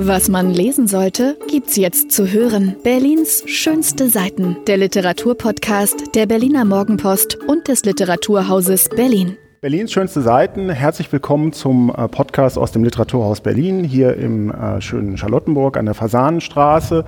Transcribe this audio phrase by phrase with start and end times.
[0.00, 2.76] Was man lesen sollte, gibt's jetzt zu hören.
[2.84, 4.56] Berlins schönste Seiten.
[4.68, 9.36] Der Literaturpodcast der Berliner Morgenpost und des Literaturhauses Berlin.
[9.60, 10.70] Berlins schönste Seiten.
[10.70, 15.86] Herzlich willkommen zum äh, Podcast aus dem Literaturhaus Berlin hier im äh, schönen Charlottenburg an
[15.86, 17.04] der Fasanenstraße.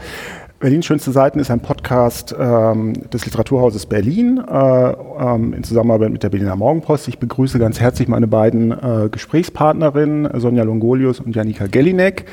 [0.60, 6.22] Berlins schönste Seiten ist ein Podcast ähm, des Literaturhauses Berlin äh, ähm, in Zusammenarbeit mit
[6.22, 7.08] der Berliner Morgenpost.
[7.08, 12.26] Ich begrüße ganz herzlich meine beiden äh, Gesprächspartnerinnen, Sonja Longolius und Janika Gellinek.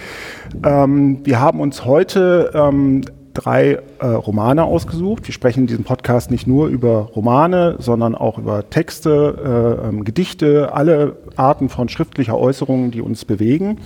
[0.62, 5.26] Ähm, wir haben uns heute ähm, drei äh, Romane ausgesucht.
[5.26, 10.04] Wir sprechen in diesem Podcast nicht nur über Romane, sondern auch über Texte, äh, ähm,
[10.04, 13.80] Gedichte, alle Arten von schriftlicher Äußerungen, die uns bewegen.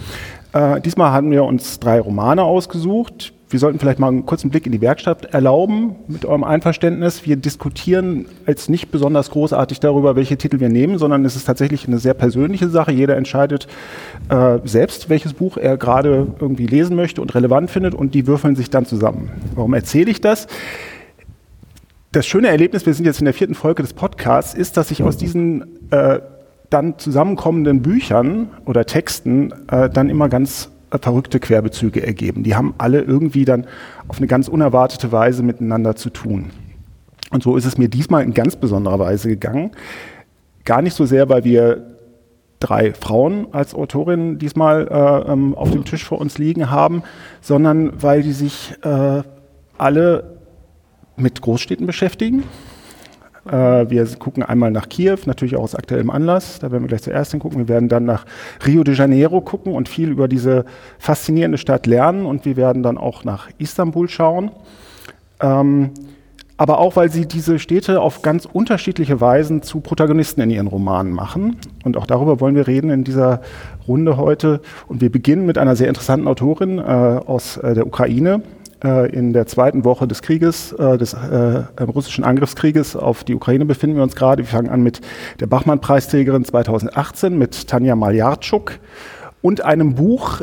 [0.54, 3.34] Äh, diesmal haben wir uns drei Romane ausgesucht.
[3.52, 7.26] Wir sollten vielleicht mal einen kurzen Blick in die Werkstatt erlauben, mit eurem Einverständnis.
[7.26, 11.86] Wir diskutieren jetzt nicht besonders großartig darüber, welche Titel wir nehmen, sondern es ist tatsächlich
[11.86, 12.94] eine sehr persönliche Sache.
[12.94, 13.68] Jeder entscheidet
[14.30, 18.56] äh, selbst, welches Buch er gerade irgendwie lesen möchte und relevant findet und die würfeln
[18.56, 19.30] sich dann zusammen.
[19.54, 20.48] Warum erzähle ich das?
[22.14, 25.04] Das schöne Erlebnis, wir sind jetzt in der vierten Folge des Podcasts, ist, dass sich
[25.04, 26.20] aus diesen äh,
[26.70, 32.44] dann zusammenkommenden Büchern oder Texten äh, dann immer ganz verrückte Querbezüge ergeben.
[32.44, 33.66] Die haben alle irgendwie dann
[34.08, 36.52] auf eine ganz unerwartete Weise miteinander zu tun.
[37.32, 39.72] Und so ist es mir diesmal in ganz besonderer Weise gegangen.
[40.66, 41.96] Gar nicht so sehr, weil wir
[42.60, 47.04] drei Frauen als Autorinnen diesmal äh, ähm, auf dem Tisch vor uns liegen haben,
[47.42, 49.24] sondern weil die sich äh,
[49.78, 50.38] alle
[51.16, 52.44] mit Großstädten beschäftigen
[53.50, 56.60] äh, wir gucken einmal nach Kiew, natürlich auch aus aktuellem Anlass.
[56.60, 57.60] Da werden wir gleich zuerst hingucken.
[57.60, 58.26] Wir werden dann nach
[58.66, 60.66] Rio de Janeiro gucken und viel über diese
[61.00, 62.26] faszinierende Stadt lernen.
[62.26, 64.52] Und wir werden dann auch nach Istanbul schauen.
[65.40, 65.92] Ähm,
[66.62, 71.12] aber auch, weil sie diese Städte auf ganz unterschiedliche Weisen zu Protagonisten in ihren Romanen
[71.12, 71.58] machen.
[71.84, 73.42] Und auch darüber wollen wir reden in dieser
[73.88, 74.62] Runde heute.
[74.88, 78.44] Und wir beginnen mit einer sehr interessanten Autorin äh, aus äh, der Ukraine,
[78.84, 83.96] in der zweiten Woche des Krieges, äh, des äh, russischen Angriffskrieges auf die Ukraine befinden
[83.96, 84.44] wir uns gerade.
[84.44, 85.02] Wir fangen an mit
[85.40, 88.80] der Bachmann-Preisträgerin 2018, mit Tanja Maljarczuk
[89.42, 90.42] und einem Buch,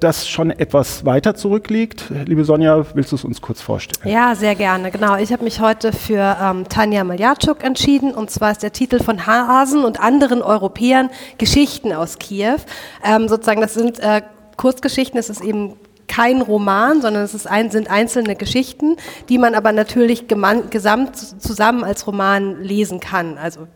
[0.00, 2.10] das schon etwas weiter zurückliegt.
[2.26, 4.12] Liebe Sonja, willst du es uns kurz vorstellen?
[4.12, 4.90] Ja, sehr gerne.
[4.90, 5.16] Genau.
[5.16, 8.14] Ich habe mich heute für ähm, Tanja Maljatschuk entschieden.
[8.14, 12.58] Und zwar ist der Titel von Hasen und anderen Europäern Geschichten aus Kiew.
[13.04, 14.22] Ähm, sozusagen, das sind äh,
[14.56, 15.18] Kurzgeschichten.
[15.18, 15.74] Es ist eben
[16.08, 18.96] kein Roman, sondern es ist ein, sind einzelne Geschichten,
[19.28, 23.38] die man aber natürlich gesamt zusammen als Roman lesen kann.
[23.38, 23.66] Also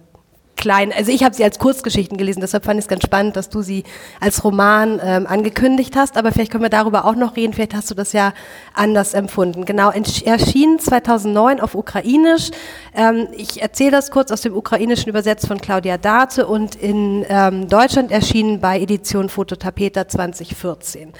[0.60, 3.48] klein, also ich habe sie als Kurzgeschichten gelesen, deshalb fand ich es ganz spannend, dass
[3.48, 3.84] du sie
[4.20, 7.90] als Roman ähm, angekündigt hast, aber vielleicht können wir darüber auch noch reden, vielleicht hast
[7.90, 8.34] du das ja
[8.74, 9.64] anders empfunden.
[9.64, 12.50] Genau, erschienen 2009 auf Ukrainisch.
[12.94, 17.68] Ähm, ich erzähle das kurz aus dem Ukrainischen übersetzt von Claudia Date und in ähm,
[17.68, 21.14] Deutschland erschienen bei Edition Fototapeta 2014.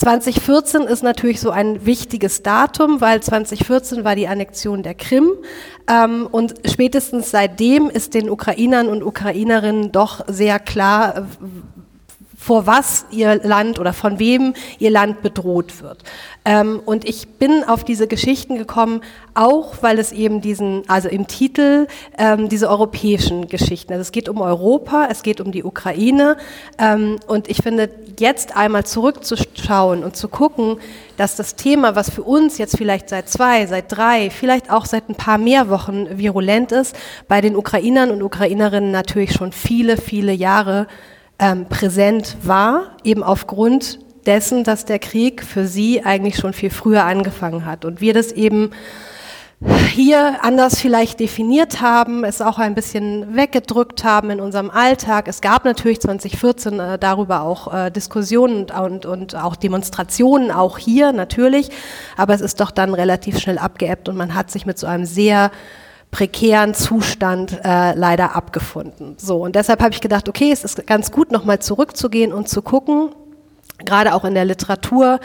[0.00, 5.28] 2014 ist natürlich so ein wichtiges Datum, weil 2014 war die Annexion der Krim.
[5.86, 11.26] Ähm, und spätestens seitdem ist den Ukrainern und Ukrainerinnen doch sehr klar,
[12.40, 16.02] vor was ihr Land oder von wem ihr Land bedroht wird.
[16.46, 19.02] Ähm, und ich bin auf diese Geschichten gekommen,
[19.34, 21.86] auch weil es eben diesen, also im Titel,
[22.16, 26.38] ähm, diese europäischen Geschichten, also es geht um Europa, es geht um die Ukraine.
[26.78, 30.78] Ähm, und ich finde, jetzt einmal zurückzuschauen und zu gucken,
[31.18, 35.10] dass das Thema, was für uns jetzt vielleicht seit zwei, seit drei, vielleicht auch seit
[35.10, 36.96] ein paar mehr Wochen virulent ist,
[37.28, 40.86] bei den Ukrainern und Ukrainerinnen natürlich schon viele, viele Jahre
[41.40, 47.04] ähm, präsent war, eben aufgrund dessen, dass der Krieg für sie eigentlich schon viel früher
[47.04, 48.70] angefangen hat und wir das eben
[49.92, 55.28] hier anders vielleicht definiert haben, es auch ein bisschen weggedrückt haben in unserem Alltag.
[55.28, 60.78] Es gab natürlich 2014 äh, darüber auch äh, Diskussionen und, und, und auch Demonstrationen, auch
[60.78, 61.70] hier natürlich,
[62.16, 65.04] aber es ist doch dann relativ schnell abgeebbt und man hat sich mit so einem
[65.04, 65.50] sehr
[66.10, 69.16] prekären Zustand äh, leider abgefunden.
[69.18, 72.62] So, und deshalb habe ich gedacht, okay, es ist ganz gut, nochmal zurückzugehen und zu
[72.62, 73.10] gucken,
[73.84, 75.20] gerade auch in der Literatur,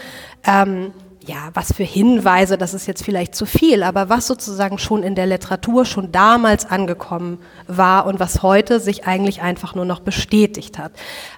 [0.45, 0.93] ähm,
[1.27, 5.15] ja, was für Hinweise, das ist jetzt vielleicht zu viel, aber was sozusagen schon in
[5.15, 10.77] der Literatur schon damals angekommen war und was heute sich eigentlich einfach nur noch bestätigt
[10.77, 10.91] hat.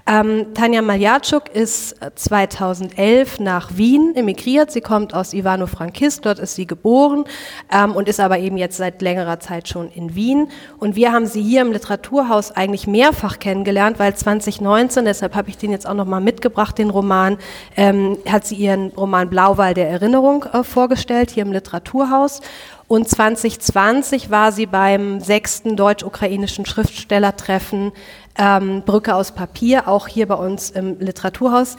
[0.05, 4.71] Ähm, Tanja Maljatschuk ist 2011 nach Wien emigriert.
[4.71, 7.23] Sie kommt aus Ivano-Frankivsk, dort ist sie geboren
[7.71, 10.49] ähm, und ist aber eben jetzt seit längerer Zeit schon in Wien.
[10.79, 15.57] Und wir haben sie hier im Literaturhaus eigentlich mehrfach kennengelernt, weil 2019, deshalb habe ich
[15.57, 17.37] den jetzt auch nochmal mitgebracht, den Roman,
[17.77, 22.41] ähm, hat sie ihren Roman Blauwald der Erinnerung äh, vorgestellt, hier im Literaturhaus.
[22.87, 27.91] Und 2020 war sie beim sechsten deutsch-ukrainischen Schriftstellertreffen
[28.37, 31.75] ähm, Brücke aus Papier, auch hier bei uns im Literaturhaus.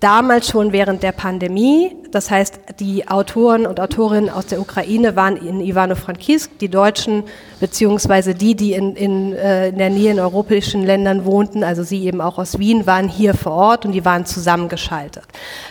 [0.00, 1.96] Damals schon während der Pandemie.
[2.10, 7.24] Das heißt, die Autoren und Autorinnen aus der Ukraine waren in Ivano-Frankivsk, die Deutschen
[7.60, 12.04] beziehungsweise die, die in, in, äh, in der Nähe in europäischen Ländern wohnten, also sie
[12.04, 15.24] eben auch aus Wien, waren hier vor Ort und die waren zusammengeschaltet.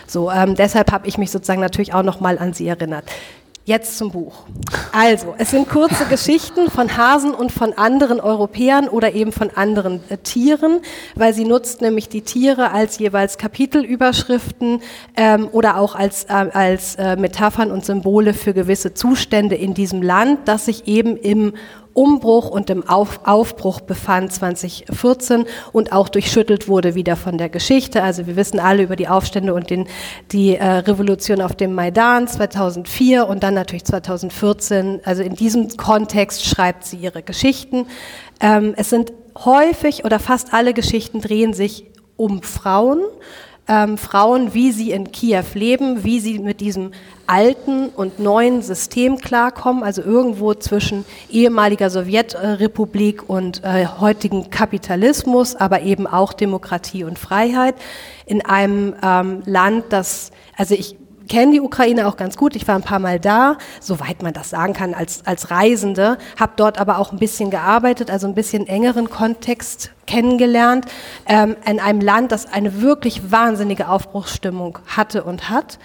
[0.06, 3.04] So, ähm, deshalb habe ich mich sozusagen natürlich auch noch mal an sie erinnert.
[3.66, 4.44] Jetzt zum Buch.
[4.92, 10.04] Also, es sind kurze Geschichten von Hasen und von anderen Europäern oder eben von anderen
[10.08, 10.82] äh, Tieren,
[11.16, 14.82] weil sie nutzt nämlich die Tiere als jeweils Kapitelüberschriften
[15.16, 20.00] ähm, oder auch als, äh, als äh, Metaphern und Symbole für gewisse Zustände in diesem
[20.00, 21.54] Land, das sich eben im
[21.96, 28.02] Umbruch und im Auf Aufbruch befand 2014 und auch durchschüttelt wurde wieder von der Geschichte.
[28.02, 29.88] Also wir wissen alle über die Aufstände und den,
[30.30, 35.00] die äh, Revolution auf dem Maidan 2004 und dann natürlich 2014.
[35.04, 37.86] Also in diesem Kontext schreibt sie ihre Geschichten.
[38.40, 39.12] Ähm, es sind
[39.44, 43.00] häufig oder fast alle Geschichten drehen sich um Frauen
[43.68, 46.92] ähm, Frauen, wie sie in Kiew leben, wie sie mit diesem
[47.26, 55.82] alten und neuen System klarkommen, also irgendwo zwischen ehemaliger Sowjetrepublik und äh, heutigen Kapitalismus, aber
[55.82, 57.74] eben auch Demokratie und Freiheit.
[58.26, 60.96] In einem ähm, Land, das, also ich
[61.28, 62.56] kenne die Ukraine auch ganz gut.
[62.56, 66.52] Ich war ein paar Mal da, soweit man das sagen kann, als, als Reisende, habe
[66.56, 70.86] dort aber auch ein bisschen gearbeitet, also ein bisschen engeren Kontext kennengelernt,
[71.26, 75.78] ähm, in einem Land, das eine wirklich wahnsinnige Aufbruchsstimmung hatte und hat.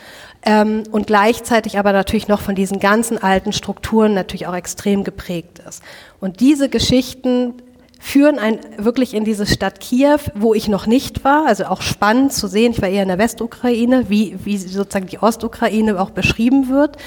[0.43, 5.59] Ähm, und gleichzeitig aber natürlich noch von diesen ganzen alten Strukturen natürlich auch extrem geprägt
[5.67, 5.83] ist.
[6.19, 7.53] Und diese Geschichten
[8.01, 11.45] führen ein, wirklich in diese Stadt Kiew, wo ich noch nicht war.
[11.45, 12.71] Also auch spannend zu sehen.
[12.71, 16.97] Ich war eher in der Westukraine, wie, wie sozusagen die Ostukraine auch beschrieben wird.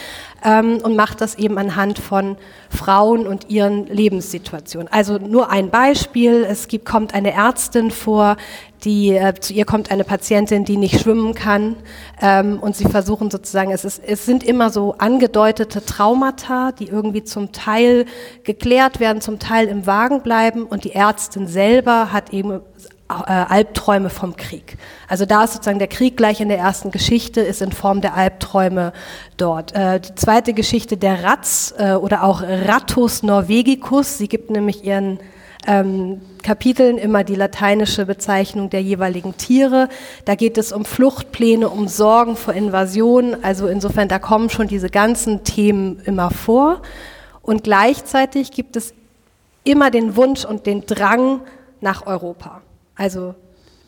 [0.45, 2.37] Ähm, und macht das eben anhand von
[2.69, 4.89] Frauen und ihren Lebenssituationen.
[4.93, 6.47] Also nur ein Beispiel.
[6.49, 8.37] Es gibt, kommt eine Ärztin vor,
[8.85, 11.77] die, äh, zu ihr kommt eine Patientin, die nicht schwimmen kann
[12.21, 17.25] ähm, und sie versuchen sozusagen, es, ist, es sind immer so angedeutete Traumata, die irgendwie
[17.25, 18.07] zum Teil
[18.45, 22.61] geklärt werden, zum Teil im Wagen bleiben und die Ärztin selber hat eben
[23.09, 24.79] Albträume vom Krieg.
[25.09, 28.15] Also da ist sozusagen der Krieg gleich in der ersten Geschichte, ist in Form der
[28.15, 28.93] Albträume
[29.37, 29.75] dort.
[29.75, 35.19] Äh, die zweite Geschichte, der Ratz äh, oder auch Rattus norvegicus, sie gibt nämlich ihren
[35.67, 39.89] ähm, Kapiteln immer die lateinische Bezeichnung der jeweiligen Tiere.
[40.25, 43.43] Da geht es um Fluchtpläne, um Sorgen vor Invasionen.
[43.45, 46.83] Also insofern, da kommen schon diese ganzen Themen immer vor.
[47.43, 48.95] Und gleichzeitig gibt es
[49.65, 51.41] immer den Wunsch und den Drang
[51.81, 52.63] nach Europa.
[52.97, 53.35] Also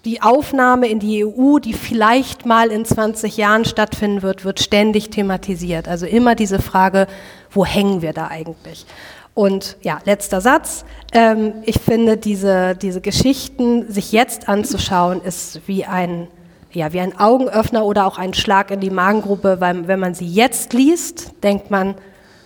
[0.06, 5.11] die Aufnahme in die EU, die vielleicht mal in 20 Jahren stattfinden wird, wird ständig
[5.11, 5.88] thematisiert.
[5.88, 7.08] Also immer diese Frage,
[7.50, 8.87] wo hängen wir da eigentlich?
[9.35, 10.85] Und ja, letzter Satz.
[11.12, 16.29] Ähm, ich finde, diese, diese Geschichten sich jetzt anzuschauen, ist wie ein,
[16.73, 20.26] ja, wie ein Augenöffner oder auch ein Schlag in die Magengrube, weil wenn man sie
[20.26, 21.97] jetzt liest, denkt man,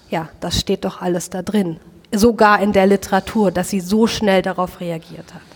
[0.08, 1.78] ja, das steht doch alles da drin.
[2.10, 5.49] Sogar in der Literatur, dass sie so schnell darauf reagiert hat.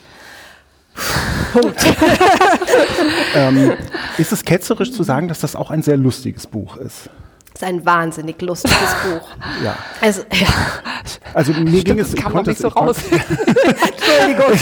[1.52, 1.84] Punkt.
[3.34, 3.72] ähm,
[4.18, 7.10] ist es ketzerisch zu sagen, dass das auch ein sehr lustiges Buch ist?
[7.54, 9.28] Das ist ein wahnsinnig lustiges Buch.
[9.64, 9.76] Ja.
[10.00, 10.48] Also, ja.
[11.34, 12.96] also mir Stimmt, ging es, das kam nicht so raus.
[13.10, 14.58] Entschuldigung.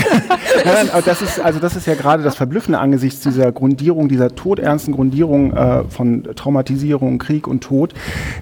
[0.63, 4.35] nein, nein, das ist, also das ist ja gerade das Verblüffende angesichts dieser Grundierung, dieser
[4.35, 7.95] todernsten Grundierung äh, von Traumatisierung, Krieg und Tod,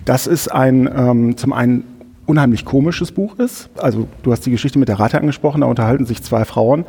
[0.04, 1.84] dass es ein ähm, zum einen
[2.30, 3.68] unheimlich komisches Buch ist.
[3.76, 6.84] Also du hast die Geschichte mit der Ratte angesprochen, da unterhalten sich zwei Frauen.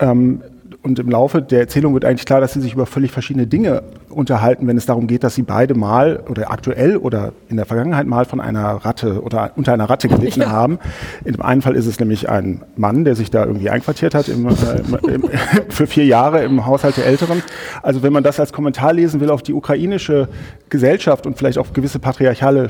[0.00, 0.42] Ähm,
[0.82, 3.82] und im Laufe der Erzählung wird eigentlich klar, dass sie sich über völlig verschiedene Dinge
[4.10, 8.06] unterhalten, wenn es darum geht, dass sie beide mal oder aktuell oder in der Vergangenheit
[8.06, 10.50] mal von einer Ratte oder unter einer Ratte gelitten ja.
[10.50, 10.78] haben.
[11.24, 14.28] In dem einen Fall ist es nämlich ein Mann, der sich da irgendwie einquartiert hat
[14.28, 15.24] im, äh, im,
[15.68, 17.42] für vier Jahre im Haushalt der Älteren.
[17.82, 20.28] Also wenn man das als Kommentar lesen will auf die ukrainische
[20.70, 22.68] Gesellschaft und vielleicht auch gewisse patriarchale,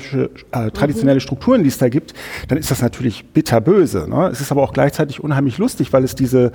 [0.53, 2.15] äh, traditionelle Strukturen, die es da gibt,
[2.49, 4.09] dann ist das natürlich bitterböse.
[4.09, 4.29] Ne?
[4.33, 6.53] Es ist aber auch gleichzeitig unheimlich lustig, weil es diese,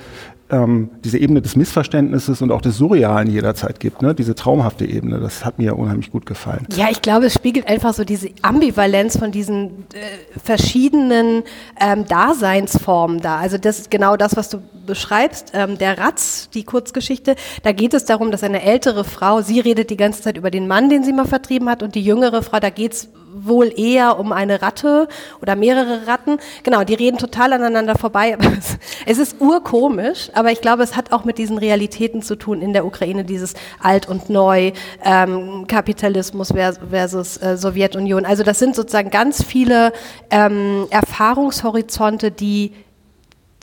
[0.50, 4.15] ähm, diese Ebene des Missverständnisses und auch des Surrealen jederzeit gibt, ne?
[4.15, 5.19] diese traumhafte Ebene.
[5.19, 6.67] Das hat mir unheimlich gut gefallen.
[6.75, 11.43] Ja, ich glaube, es spiegelt einfach so diese Ambivalenz von diesen äh, verschiedenen
[11.79, 13.38] ähm, Daseinsformen da.
[13.38, 15.51] Also das ist genau das, was du beschreibst.
[15.53, 19.89] Ähm, der Ratz, die Kurzgeschichte, da geht es darum, dass eine ältere Frau, sie redet
[19.89, 22.59] die ganze Zeit über den Mann, den sie mal vertrieben hat, und die jüngere Frau,
[22.59, 25.08] da geht es wohl eher um eine Ratte
[25.42, 26.38] oder mehrere Ratten.
[26.63, 28.38] Genau, die reden total aneinander vorbei.
[29.06, 32.74] es ist urkomisch, aber ich glaube, es hat auch mit diesen Realitäten zu tun in
[32.74, 34.72] der Ukraine, dieses Alt und Neu,
[35.04, 36.54] ähm, Kapitalismus
[36.90, 38.25] versus äh, Sowjetunion.
[38.25, 39.94] Also das sind sozusagen ganz viele
[40.30, 42.74] ähm, Erfahrungshorizonte, die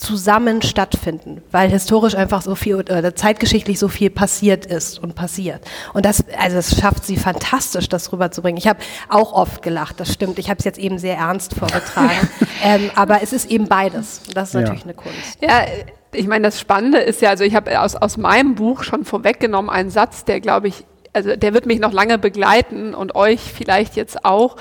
[0.00, 5.60] zusammen stattfinden, weil historisch einfach so viel oder zeitgeschichtlich so viel passiert ist und passiert.
[5.92, 8.56] Und das, also es schafft sie fantastisch, das rüberzubringen.
[8.56, 8.80] Ich habe
[9.10, 10.38] auch oft gelacht, das stimmt.
[10.38, 12.28] Ich habe es jetzt eben sehr ernst vorgetragen,
[12.64, 14.22] ähm, aber es ist eben beides.
[14.26, 14.86] Und das ist natürlich ja.
[14.86, 15.38] eine Kunst.
[15.42, 15.64] Ja,
[16.12, 19.70] ich meine, das Spannende ist ja, also ich habe aus, aus meinem Buch schon vorweggenommen
[19.70, 23.96] einen Satz, der, glaube ich, also der wird mich noch lange begleiten und euch vielleicht
[23.96, 24.56] jetzt auch.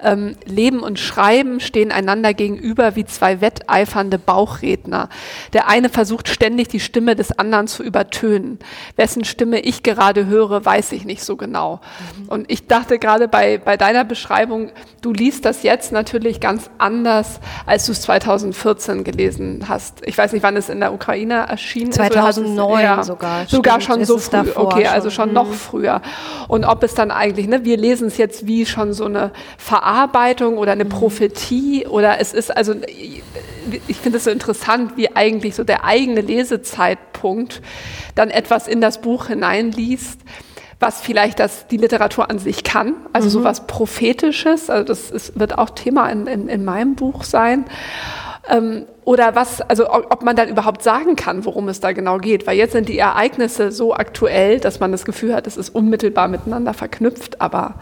[0.00, 5.08] Ähm, Leben und Schreiben stehen einander gegenüber wie zwei wetteifernde Bauchredner.
[5.52, 8.60] Der eine versucht ständig die Stimme des anderen zu übertönen.
[8.94, 11.80] Wessen Stimme ich gerade höre, weiß ich nicht so genau.
[12.16, 12.28] Mhm.
[12.28, 17.40] Und ich dachte gerade bei, bei deiner Beschreibung, du liest das jetzt natürlich ganz anders,
[17.66, 20.06] als du es 2014 gelesen hast.
[20.06, 22.36] Ich weiß nicht, wann es in der Ukraine erschienen 2009 ist.
[22.36, 23.46] 2009 sogar.
[23.48, 24.50] Sogar schon so früh.
[24.54, 25.34] Okay, also schon mhm.
[25.34, 26.02] noch früher.
[26.46, 29.87] Und ob es dann eigentlich, ne, wir lesen es jetzt wie schon so eine Verarbeitung
[29.88, 30.90] Verarbeitung oder eine mhm.
[30.90, 32.74] Prophetie oder es ist also,
[33.86, 37.62] ich finde es so interessant, wie eigentlich so der eigene Lesezeitpunkt
[38.14, 40.20] dann etwas in das Buch hineinliest,
[40.78, 43.32] was vielleicht das, die Literatur an sich kann, also mhm.
[43.32, 47.64] so was Prophetisches, also das ist, wird auch Thema in, in, in meinem Buch sein.
[48.46, 52.46] Ähm, oder was, also ob man dann überhaupt sagen kann, worum es da genau geht,
[52.46, 56.28] weil jetzt sind die Ereignisse so aktuell, dass man das Gefühl hat, es ist unmittelbar
[56.28, 57.76] miteinander verknüpft, aber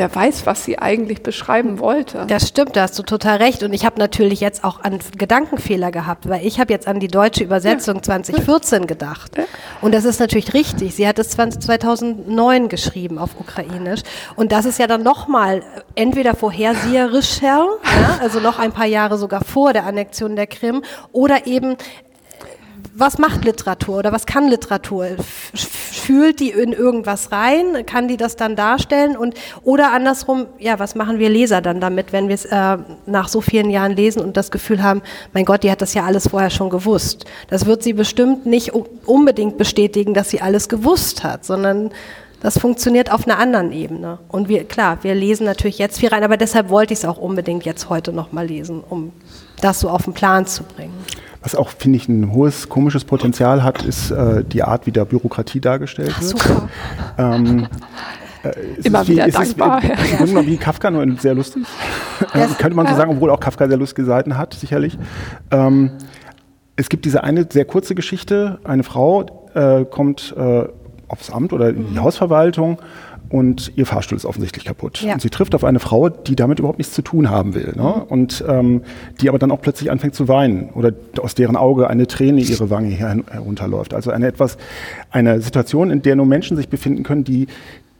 [0.00, 2.24] wer weiß, was sie eigentlich beschreiben wollte.
[2.26, 3.62] Das stimmt, da hast du total recht.
[3.62, 7.08] Und ich habe natürlich jetzt auch an Gedankenfehler gehabt, weil ich habe jetzt an die
[7.08, 8.02] deutsche Übersetzung ja.
[8.02, 9.36] 2014 gedacht.
[9.36, 9.44] Ja.
[9.82, 10.94] Und das ist natürlich richtig.
[10.94, 14.00] Sie hat es 2009 geschrieben auf Ukrainisch.
[14.36, 15.62] Und das ist ja dann nochmal
[15.94, 21.46] entweder vorherseherischer, ja, also noch ein paar Jahre sogar vor der Annexion der Krim, oder
[21.46, 21.76] eben
[22.94, 25.06] was macht Literatur oder was kann Literatur?
[25.54, 27.86] Fühlt die in irgendwas rein?
[27.86, 29.16] Kann die das dann darstellen?
[29.16, 33.28] Und oder andersrum, ja, was machen wir Leser dann damit, wenn wir es äh, nach
[33.28, 36.28] so vielen Jahren lesen und das Gefühl haben, mein Gott, die hat das ja alles
[36.28, 37.26] vorher schon gewusst.
[37.48, 41.90] Das wird sie bestimmt nicht unbedingt bestätigen, dass sie alles gewusst hat, sondern
[42.40, 44.18] das funktioniert auf einer anderen Ebene.
[44.28, 47.18] Und wir, klar, wir lesen natürlich jetzt viel rein, aber deshalb wollte ich es auch
[47.18, 49.12] unbedingt jetzt heute nochmal lesen, um
[49.60, 50.94] das so auf den Plan zu bringen.
[51.42, 55.04] Was auch, finde ich, ein hohes komisches Potenzial hat, ist äh, die Art, wie da
[55.04, 56.30] Bürokratie dargestellt wird.
[56.30, 56.68] Super.
[57.16, 57.66] Ähm,
[58.42, 58.50] äh,
[58.82, 59.82] Immer wieder wie, dankbar.
[59.82, 60.46] Ist, ja.
[60.46, 61.64] wie Kafka, nur sehr lustig.
[62.34, 64.98] Äh, könnte man so sagen, obwohl auch Kafka sehr lustige Seiten hat, sicherlich.
[65.50, 65.92] Ähm,
[66.76, 68.58] es gibt diese eine sehr kurze Geschichte.
[68.62, 70.68] Eine Frau äh, kommt äh,
[71.10, 72.02] aufs Amt oder in die mhm.
[72.02, 72.78] Hausverwaltung
[73.30, 75.02] und ihr Fahrstuhl ist offensichtlich kaputt.
[75.02, 75.14] Ja.
[75.14, 77.72] Und sie trifft auf eine Frau, die damit überhaupt nichts zu tun haben will.
[77.76, 77.82] Ne?
[77.82, 78.02] Mhm.
[78.08, 78.82] Und ähm,
[79.20, 82.70] die aber dann auch plötzlich anfängt zu weinen oder aus deren Auge eine Träne ihre
[82.70, 83.94] Wange herunterläuft.
[83.94, 84.58] Also eine etwas,
[85.10, 87.46] eine Situation, in der nur Menschen sich befinden können, die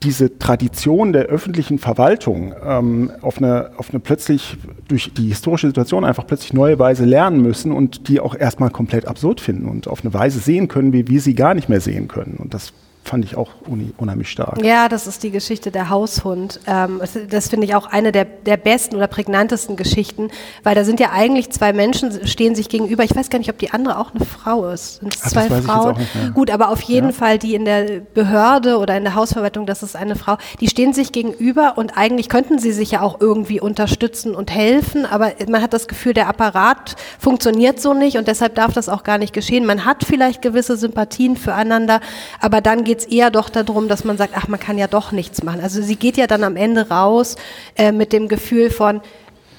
[0.03, 6.03] diese Tradition der öffentlichen Verwaltung ähm, auf, eine, auf eine plötzlich durch die historische Situation
[6.03, 10.03] einfach plötzlich neue Weise lernen müssen und die auch erstmal komplett absurd finden und auf
[10.03, 12.37] eine Weise sehen können, wie wir sie gar nicht mehr sehen können.
[12.37, 12.73] Und das
[13.03, 13.49] fand ich auch
[13.97, 14.63] unheimlich stark.
[14.63, 16.59] Ja, das ist die Geschichte der Haushund.
[16.67, 20.29] Ähm, das finde ich auch eine der, der besten oder prägnantesten Geschichten,
[20.63, 23.03] weil da sind ja eigentlich zwei Menschen, stehen sich gegenüber.
[23.03, 24.97] Ich weiß gar nicht, ob die andere auch eine Frau ist.
[24.97, 25.95] Sind es zwei Frauen?
[26.33, 27.13] Gut, aber auf jeden ja.
[27.13, 30.93] Fall die in der Behörde oder in der Hausverwaltung, das ist eine Frau, die stehen
[30.93, 35.61] sich gegenüber und eigentlich könnten sie sich ja auch irgendwie unterstützen und helfen, aber man
[35.61, 39.33] hat das Gefühl, der Apparat funktioniert so nicht und deshalb darf das auch gar nicht
[39.33, 39.65] geschehen.
[39.65, 41.99] Man hat vielleicht gewisse Sympathien füreinander,
[42.39, 44.87] aber dann geht geht es eher doch darum, dass man sagt, ach, man kann ja
[44.87, 45.61] doch nichts machen.
[45.61, 47.37] Also sie geht ja dann am Ende raus
[47.77, 48.99] äh, mit dem Gefühl von,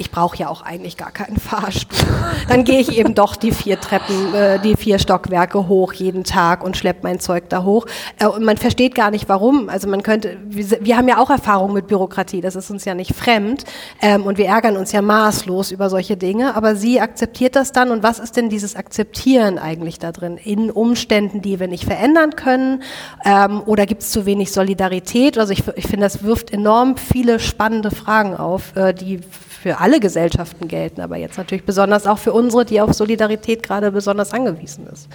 [0.02, 2.08] ich brauche ja auch eigentlich gar keinen Fahrstuhl.
[2.48, 6.64] Dann gehe ich eben doch die vier Treppen, äh, die vier Stockwerke hoch jeden Tag
[6.64, 7.86] und schleppe mein Zeug da hoch.
[8.18, 9.68] Äh, und man versteht gar nicht, warum.
[9.68, 12.94] Also man könnte, wir, wir, haben ja auch Erfahrung mit Bürokratie, das ist uns ja
[12.94, 13.64] nicht fremd.
[14.00, 16.56] Ähm, und wir ärgern uns ja maßlos über solche Dinge.
[16.56, 17.92] Aber sie akzeptiert das dann.
[17.92, 20.36] Und was ist denn dieses Akzeptieren eigentlich da drin?
[20.36, 22.82] In Umständen, die wir nicht verändern können?
[23.24, 25.38] Ähm, oder gibt es zu wenig Solidarität?
[25.38, 29.20] Also ich, ich finde, das wirft enorm viele spannende Fragen auf, äh, die
[29.62, 33.92] für alle Gesellschaften gelten, aber jetzt natürlich besonders auch für unsere, die auf Solidarität gerade
[33.92, 35.08] besonders angewiesen ist.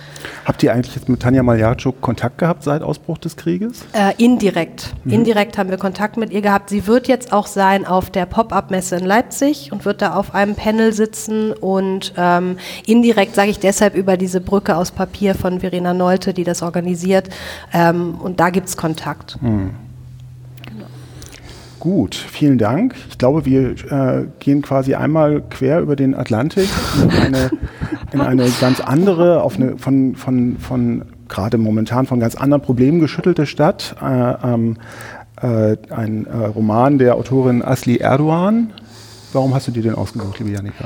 [0.46, 3.84] Habt ihr eigentlich jetzt mit Tanja Maljatschuk Kontakt gehabt seit Ausbruch des Krieges?
[3.92, 4.94] Äh, indirekt.
[5.04, 5.12] Mhm.
[5.12, 6.70] Indirekt haben wir Kontakt mit ihr gehabt.
[6.70, 10.56] Sie wird jetzt auch sein auf der Pop-Up-Messe in Leipzig und wird da auf einem
[10.56, 15.94] Panel sitzen und ähm, indirekt sage ich deshalb über diese Brücke aus Papier von Verena
[15.94, 17.30] Nolte, die das organisiert.
[17.74, 19.42] Ähm, und da gibt es Kontakt.
[19.42, 19.87] Mhm.
[21.80, 22.96] Gut, vielen Dank.
[23.10, 26.68] Ich glaube, wir äh, gehen quasi einmal quer über den Atlantik
[27.04, 27.52] in eine,
[28.12, 33.00] in eine ganz andere, auf eine von, von, von gerade momentan von ganz anderen Problemen
[33.00, 33.96] geschüttelte Stadt.
[34.02, 34.78] Äh, ähm,
[35.42, 38.74] äh, ein äh, Roman der Autorin Asli Erdogan.
[39.34, 40.86] Warum hast du dir den ausgesucht, liebe Janika?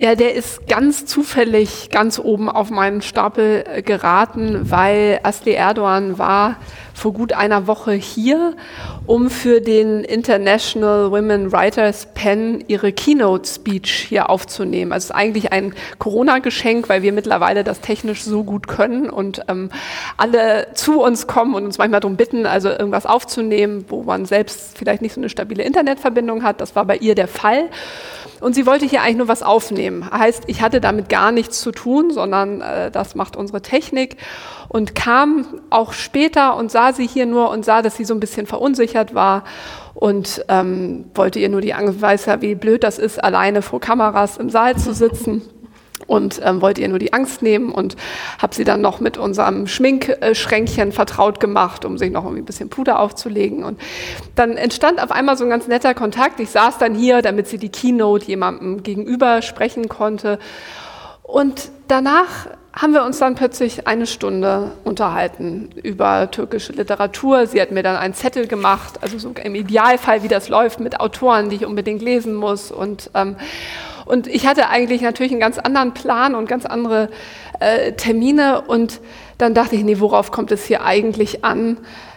[0.00, 6.54] Ja, der ist ganz zufällig ganz oben auf meinen Stapel geraten, weil Asli Erdogan war
[6.98, 8.54] vor gut einer Woche hier,
[9.06, 14.92] um für den International Women Writers Pen ihre Keynote Speech hier aufzunehmen.
[14.92, 19.42] Also es ist eigentlich ein Corona-Geschenk, weil wir mittlerweile das technisch so gut können und
[19.48, 19.70] ähm,
[20.16, 24.76] alle zu uns kommen und uns manchmal darum bitten, also irgendwas aufzunehmen, wo man selbst
[24.76, 26.60] vielleicht nicht so eine stabile Internetverbindung hat.
[26.60, 27.70] Das war bei ihr der Fall.
[28.40, 30.08] Und sie wollte hier eigentlich nur was aufnehmen.
[30.10, 34.16] Heißt, ich hatte damit gar nichts zu tun, sondern äh, das macht unsere Technik.
[34.68, 38.20] Und kam auch später und sah sie hier nur und sah, dass sie so ein
[38.20, 39.44] bisschen verunsichert war
[39.94, 43.80] und ähm, wollte ihr nur die Angst, weiß ja, wie blöd das ist, alleine vor
[43.80, 45.42] Kameras im Saal zu sitzen
[46.06, 47.96] und ähm, wollte ihr nur die Angst nehmen und
[48.38, 52.70] habe sie dann noch mit unserem Schminkschränkchen vertraut gemacht, um sich noch irgendwie ein bisschen
[52.70, 53.64] Puder aufzulegen.
[53.64, 53.80] Und
[54.34, 56.40] dann entstand auf einmal so ein ganz netter Kontakt.
[56.40, 60.38] Ich saß dann hier, damit sie die Keynote jemandem gegenüber sprechen konnte.
[61.28, 67.46] Und danach haben wir uns dann plötzlich eine Stunde unterhalten über türkische Literatur.
[67.46, 71.00] Sie hat mir dann einen Zettel gemacht, also so im Idealfall, wie das läuft mit
[71.00, 72.70] Autoren, die ich unbedingt lesen muss.
[72.72, 73.36] Und ähm,
[74.06, 77.10] und ich hatte eigentlich natürlich einen ganz anderen Plan und ganz andere
[77.60, 78.62] äh, Termine.
[78.62, 79.00] Und
[79.36, 81.76] dann dachte ich, nee, worauf kommt es hier eigentlich an?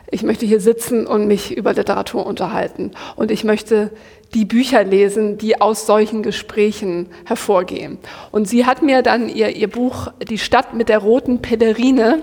[0.09, 2.91] Ich möchte hier sitzen und mich über Literatur unterhalten.
[3.17, 3.91] Und ich möchte
[4.33, 7.97] die Bücher lesen, die aus solchen Gesprächen hervorgehen.
[8.31, 12.21] Und sie hat mir dann ihr, ihr Buch Die Stadt mit der roten Pellerine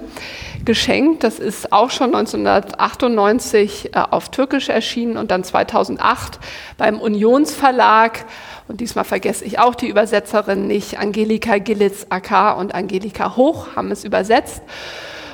[0.65, 1.23] geschenkt.
[1.23, 6.39] Das ist auch schon 1998 äh, auf Türkisch erschienen und dann 2008
[6.79, 8.25] beim Unionsverlag
[8.69, 10.99] und diesmal vergesse ich auch die Übersetzerin nicht.
[10.99, 14.63] Angelika Gillitz-Acker und Angelika Hoch haben es übersetzt.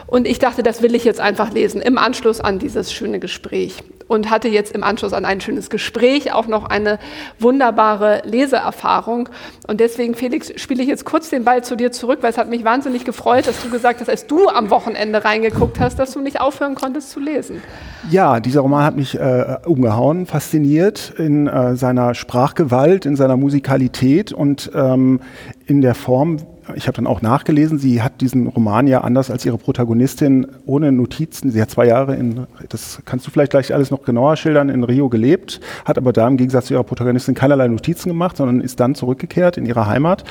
[0.06, 3.82] Und ich dachte, das will ich jetzt einfach lesen im Anschluss an dieses schöne Gespräch
[4.08, 6.98] und hatte jetzt im Anschluss an ein schönes Gespräch auch noch eine
[7.38, 9.28] wunderbare Leseerfahrung.
[9.66, 12.48] Und deswegen, Felix, spiele ich jetzt kurz den Ball zu dir zurück, weil es hat
[12.48, 16.20] mich wahnsinnig gefreut, dass du gesagt hast, als du am Wochenende reingeguckt hast, dass du
[16.20, 17.62] nicht aufhören konntest zu lesen.
[18.10, 24.32] Ja, dieser Roman hat mich äh, umgehauen, fasziniert in äh, seiner Sprachgewalt, in seiner Musikalität
[24.32, 25.20] und ähm,
[25.66, 26.38] in der Form,
[26.74, 30.92] ich habe dann auch nachgelesen, sie hat diesen Roman ja anders als ihre Protagonistin ohne
[30.92, 31.50] Notizen.
[31.50, 34.82] Sie hat zwei Jahre in, das kannst du vielleicht gleich alles noch genauer schildern, in
[34.82, 38.80] Rio gelebt, hat aber da im Gegensatz zu ihrer Protagonistin keinerlei Notizen gemacht, sondern ist
[38.80, 40.24] dann zurückgekehrt in ihre Heimat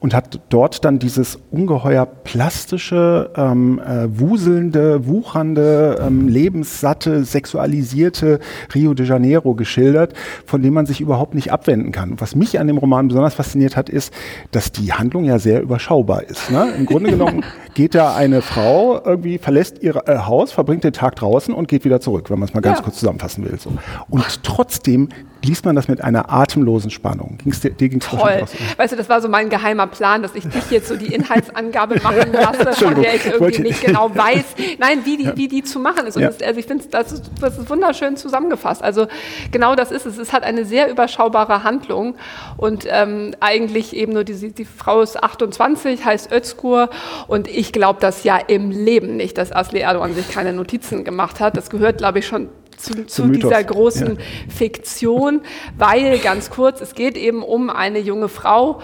[0.00, 8.40] und hat dort dann dieses ungeheuer plastische, ähm, äh, wuselnde, wuchernde, ähm, lebenssatte, sexualisierte
[8.74, 10.12] Rio de Janeiro geschildert,
[10.44, 12.20] von dem man sich überhaupt nicht abwenden kann.
[12.20, 14.12] Was mich an dem Roman besonders fasziniert hat, ist,
[14.50, 16.50] dass die Handlung ja sehr über überschaubar ist.
[16.50, 16.74] Ne?
[16.76, 21.16] Im Grunde genommen geht da eine Frau irgendwie, verlässt ihr äh, Haus, verbringt den Tag
[21.16, 22.84] draußen und geht wieder zurück, wenn man es mal ganz ja.
[22.84, 23.58] kurz zusammenfassen will.
[23.60, 23.70] So.
[24.10, 25.08] Und trotzdem
[25.48, 27.38] liest man das mit einer atemlosen Spannung.
[27.42, 28.44] Ging's dir, dir ging's Toll.
[28.46, 28.56] So?
[28.76, 32.00] Weißt du, das war so mein geheimer Plan, dass ich dich jetzt so die Inhaltsangabe
[32.02, 34.44] machen lasse, von der ich irgendwie nicht genau weiß,
[34.78, 36.16] nein, wie die, wie die zu machen ist.
[36.16, 36.28] Und ja.
[36.28, 38.82] das, also ich finde, das, ist, das ist wunderschön zusammengefasst.
[38.82, 39.06] Also
[39.50, 40.18] genau das ist es.
[40.18, 42.14] Es hat eine sehr überschaubare Handlung
[42.56, 46.90] und ähm, eigentlich eben nur die, die Frau ist 28, heißt Özgur
[47.26, 51.40] und ich glaube das ja im Leben nicht, dass Asli Erdogan sich keine Notizen gemacht
[51.40, 51.56] hat.
[51.56, 54.22] Das gehört, glaube ich, schon zu, zu dieser großen ja.
[54.48, 55.42] Fiktion,
[55.76, 58.80] weil ganz kurz, es geht eben um eine junge Frau,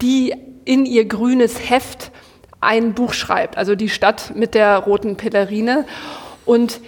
[0.00, 2.10] die in ihr grünes Heft
[2.60, 5.86] ein Buch schreibt, also die Stadt mit der roten Pellerine.
[6.44, 6.80] Und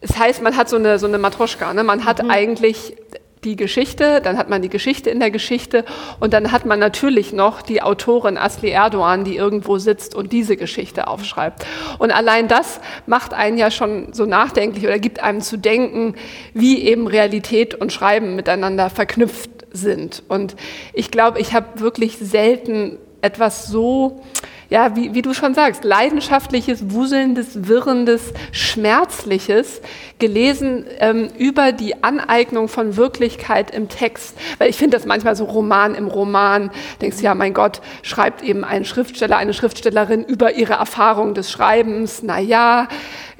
[0.00, 1.84] es heißt, man hat so eine, so eine Matroschka, ne?
[1.84, 2.30] man hat mhm.
[2.30, 2.96] eigentlich
[3.44, 5.84] die Geschichte, dann hat man die Geschichte in der Geschichte
[6.18, 10.56] und dann hat man natürlich noch die Autorin Asli Erdogan, die irgendwo sitzt und diese
[10.56, 11.66] Geschichte aufschreibt.
[11.98, 16.14] Und allein das macht einen ja schon so nachdenklich oder gibt einem zu denken,
[16.52, 20.22] wie eben Realität und Schreiben miteinander verknüpft sind.
[20.28, 20.56] Und
[20.92, 24.22] ich glaube, ich habe wirklich selten etwas so
[24.70, 29.82] ja, wie, wie du schon sagst, leidenschaftliches, wuselndes, wirrendes, schmerzliches,
[30.20, 34.38] gelesen ähm, über die Aneignung von Wirklichkeit im Text.
[34.58, 36.70] Weil ich finde das manchmal so Roman im Roman.
[37.02, 41.50] Denkst du, ja, mein Gott, schreibt eben ein Schriftsteller, eine Schriftstellerin über ihre Erfahrung des
[41.50, 42.22] Schreibens.
[42.22, 42.86] Na ja,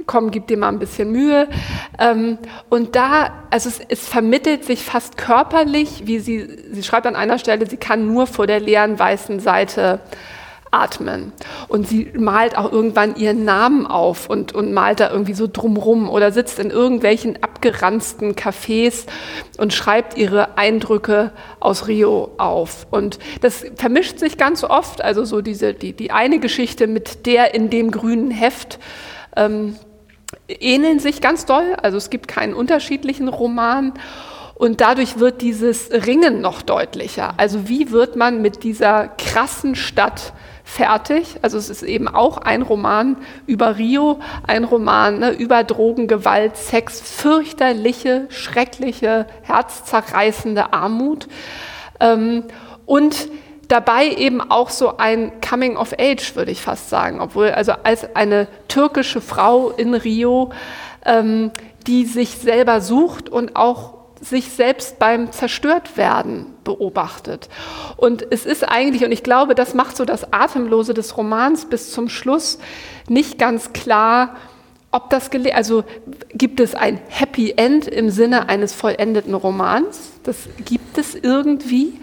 [0.06, 1.46] komm, gib dir mal ein bisschen Mühe.
[2.00, 2.38] Ähm,
[2.70, 7.38] und da, also es, es, vermittelt sich fast körperlich, wie sie, sie schreibt an einer
[7.38, 10.00] Stelle, sie kann nur vor der leeren weißen Seite
[10.70, 11.32] atmen.
[11.68, 16.08] Und sie malt auch irgendwann ihren Namen auf und, und malt da irgendwie so drumrum
[16.08, 19.06] oder sitzt in irgendwelchen abgeranzten Cafés
[19.58, 22.86] und schreibt ihre Eindrücke aus Rio auf.
[22.90, 27.54] Und das vermischt sich ganz oft, also so diese, die, die eine Geschichte mit der
[27.54, 28.78] in dem grünen Heft,
[29.36, 29.76] ähm,
[30.48, 31.74] ähneln sich ganz doll.
[31.82, 33.94] Also es gibt keinen unterschiedlichen Roman.
[34.54, 37.32] Und dadurch wird dieses Ringen noch deutlicher.
[37.38, 40.34] Also wie wird man mit dieser krassen Stadt
[40.70, 41.36] fertig.
[41.42, 46.56] Also es ist eben auch ein Roman über Rio, ein Roman ne, über Drogen, Gewalt,
[46.56, 51.26] Sex, fürchterliche, schreckliche, herzzerreißende Armut.
[51.98, 52.44] Ähm,
[52.86, 53.28] und
[53.66, 58.14] dabei eben auch so ein Coming of Age, würde ich fast sagen, obwohl also als
[58.14, 60.50] eine türkische Frau in Rio,
[61.04, 61.50] ähm,
[61.86, 67.48] die sich selber sucht und auch sich selbst beim Zerstörtwerden beobachtet.
[67.96, 71.92] Und es ist eigentlich, und ich glaube, das macht so das Atemlose des Romans bis
[71.92, 72.58] zum Schluss
[73.08, 74.36] nicht ganz klar,
[74.90, 75.30] ob das.
[75.54, 75.84] Also
[76.32, 80.12] gibt es ein Happy End im Sinne eines vollendeten Romans?
[80.24, 82.00] Das gibt es irgendwie.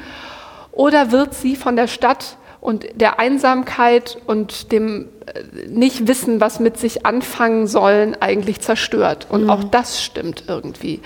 [0.72, 6.78] Oder wird sie von der Stadt und der Einsamkeit und dem äh, Nicht-Wissen, was mit
[6.78, 9.28] sich anfangen sollen, eigentlich zerstört?
[9.30, 9.50] Und mhm.
[9.50, 11.02] auch das stimmt irgendwie.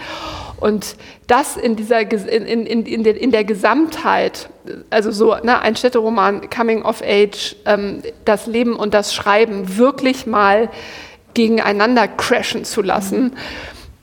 [0.59, 0.95] Und
[1.27, 4.49] das in, dieser, in, in, in, der, in der Gesamtheit,
[4.89, 10.25] also so ne, ein Städteroman, Coming of Age, ähm, das Leben und das Schreiben wirklich
[10.25, 10.69] mal
[11.33, 13.23] gegeneinander crashen zu lassen.
[13.23, 13.31] Mhm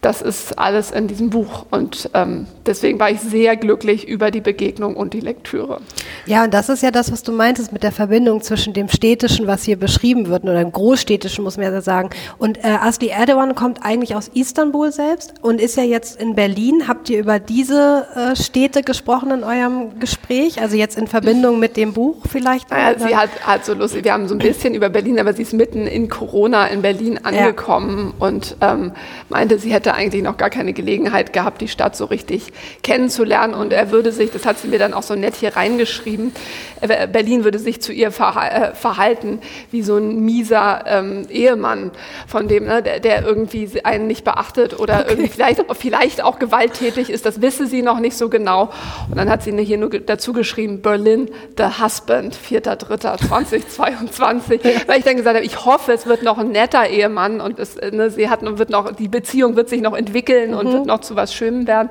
[0.00, 1.66] das ist alles in diesem Buch.
[1.70, 5.80] Und ähm, deswegen war ich sehr glücklich über die Begegnung und die Lektüre.
[6.26, 9.48] Ja, und das ist ja das, was du meintest mit der Verbindung zwischen dem Städtischen,
[9.48, 12.10] was hier beschrieben wird, oder dem Großstädtischen, muss man ja sagen.
[12.38, 16.86] Und äh, Asli Erdogan kommt eigentlich aus Istanbul selbst und ist ja jetzt in Berlin.
[16.86, 20.60] Habt ihr über diese äh, Städte gesprochen in eurem Gespräch?
[20.60, 22.70] Also jetzt in Verbindung mit dem Buch vielleicht?
[22.70, 25.42] Ja, sie hat, hat so lustig, wir haben so ein bisschen über Berlin, aber sie
[25.42, 28.26] ist mitten in Corona in Berlin angekommen ja.
[28.26, 28.92] und ähm,
[29.28, 33.54] meinte, sie hätte hätte eigentlich noch gar keine Gelegenheit gehabt, die Stadt so richtig kennenzulernen.
[33.54, 36.32] Und er würde sich, das hat sie mir dann auch so nett hier reingeschrieben,
[36.80, 41.92] äh, Berlin würde sich zu ihr äh, verhalten wie so ein mieser ähm, Ehemann,
[42.26, 45.30] von dem, ne, der, der, irgendwie einen nicht beachtet oder okay.
[45.30, 47.26] vielleicht, vielleicht auch gewalttätig ist.
[47.26, 48.70] Das wisse sie noch nicht so genau.
[49.10, 54.60] Und dann hat sie hier nur dazu geschrieben, Berlin, the husband, 4.3.2022.
[54.86, 57.76] Weil ich dann gesagt habe, ich hoffe, es wird noch ein netter Ehemann und es,
[57.76, 60.86] ne, sie hat, wird noch, die Beziehung wird sich sich noch entwickeln und wird mhm.
[60.86, 61.90] noch zu was Schönem werden.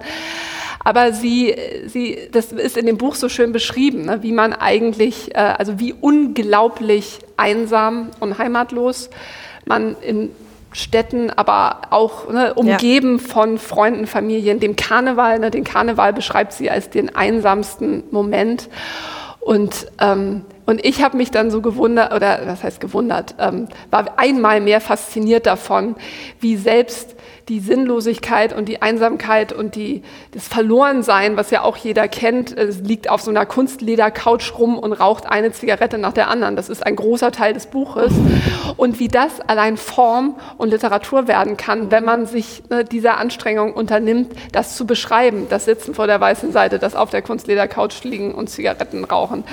[0.83, 1.53] Aber sie,
[1.87, 5.79] sie, das ist in dem Buch so schön beschrieben, ne, wie man eigentlich, äh, also
[5.79, 9.09] wie unglaublich einsam und heimatlos
[9.65, 10.29] man in
[10.71, 13.23] Städten, aber auch ne, umgeben ja.
[13.23, 15.39] von Freunden, Familien, dem Karneval.
[15.39, 18.69] Ne, den Karneval beschreibt sie als den einsamsten Moment.
[19.41, 24.17] Und, ähm, und ich habe mich dann so gewundert, oder was heißt gewundert, ähm, war
[24.17, 25.95] einmal mehr fasziniert davon,
[26.39, 27.16] wie selbst
[27.49, 32.79] die Sinnlosigkeit und die Einsamkeit und die, das Verlorensein, was ja auch jeder kennt, es
[32.79, 36.57] liegt auf so einer Kunstleder-Couch rum und raucht eine Zigarette nach der anderen.
[36.57, 38.11] Das ist ein großer Teil des Buches.
[38.75, 43.73] Und wie das allein Form und Literatur werden kann, wenn man sich ne, dieser Anstrengung
[43.73, 48.35] unternimmt, das zu beschreiben, das Sitzen vor der weißen Seite, das auf der Kunstleder-Couch liegen
[48.35, 49.45] und Zigaretten rauchen.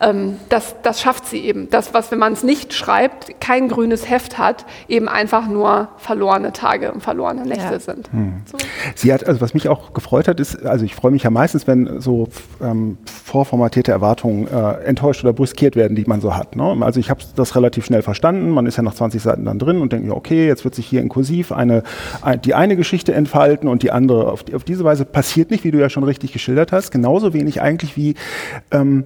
[0.00, 1.68] Ähm, das, das schafft sie eben.
[1.70, 6.52] Das, was, wenn man es nicht schreibt, kein grünes Heft hat, eben einfach nur verlorene
[6.52, 7.80] Tage und verlorene verlorene Nächte ja.
[7.80, 8.12] sind.
[8.12, 8.42] Hm.
[8.46, 8.58] So.
[8.94, 11.66] Sie hat, also was mich auch gefreut hat, ist, also ich freue mich ja meistens,
[11.66, 12.28] wenn so
[12.62, 16.56] ähm, vorformatierte Erwartungen äh, enttäuscht oder brüskiert werden, die man so hat.
[16.56, 16.76] Ne?
[16.80, 19.80] Also ich habe das relativ schnell verstanden, man ist ja nach 20 Seiten dann drin
[19.80, 21.82] und denkt, ja, okay, jetzt wird sich hier in Kursiv eine,
[22.22, 25.64] ein, die eine Geschichte entfalten und die andere auf, die, auf diese Weise passiert nicht,
[25.64, 28.14] wie du ja schon richtig geschildert hast, genauso wenig eigentlich wie
[28.70, 29.04] ähm,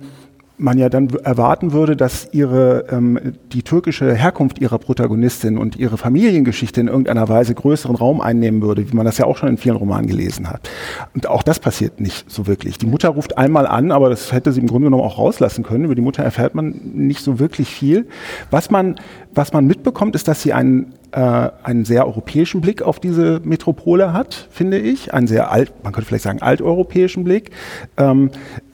[0.56, 5.98] man ja dann erwarten würde, dass ihre ähm, die türkische Herkunft ihrer Protagonistin und ihre
[5.98, 9.56] Familiengeschichte in irgendeiner Weise größeren Raum einnehmen würde, wie man das ja auch schon in
[9.56, 10.70] vielen Romanen gelesen hat.
[11.14, 12.78] Und auch das passiert nicht so wirklich.
[12.78, 15.84] Die Mutter ruft einmal an, aber das hätte sie im Grunde genommen auch rauslassen können.
[15.84, 18.06] Über die Mutter erfährt man nicht so wirklich viel.
[18.50, 18.96] Was man
[19.34, 24.12] was man mitbekommt, ist, dass sie einen äh, einen sehr europäischen Blick auf diese Metropole
[24.12, 27.50] hat, finde ich, einen sehr alt, man könnte vielleicht sagen alteuropäischen Blick.
[27.96, 28.30] Ähm,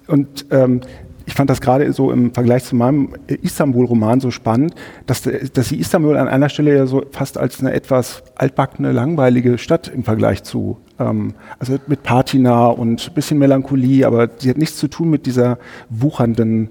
[0.07, 0.81] und ähm,
[1.31, 4.75] ich fand das gerade so im Vergleich zu meinem Istanbul-Roman so spannend,
[5.07, 9.57] dass, dass sie Istanbul an einer Stelle ja so fast als eine etwas altbackene, langweilige
[9.57, 14.77] Stadt im Vergleich zu, ähm, also mit Patina und bisschen Melancholie, aber sie hat nichts
[14.77, 16.71] zu tun mit dieser wuchernden,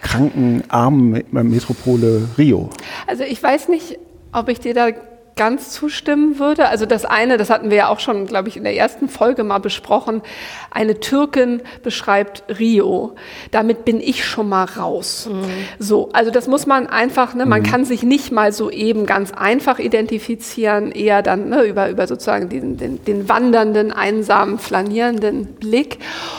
[0.00, 2.70] kranken, armen Metropole Rio.
[3.06, 3.98] Also ich weiß nicht,
[4.32, 4.88] ob ich dir da
[5.36, 6.68] ganz zustimmen würde.
[6.68, 9.44] Also das eine, das hatten wir ja auch schon, glaube ich, in der ersten Folge
[9.44, 10.22] mal besprochen.
[10.70, 13.14] Eine Türkin beschreibt Rio.
[13.50, 15.28] Damit bin ich schon mal raus.
[15.32, 15.44] Mhm.
[15.78, 17.66] So, also das muss man einfach, ne, man mhm.
[17.66, 22.48] kann sich nicht mal so eben ganz einfach identifizieren, eher dann ne, über, über sozusagen
[22.48, 25.98] den, den, den wandernden, einsamen, flanierenden Blick.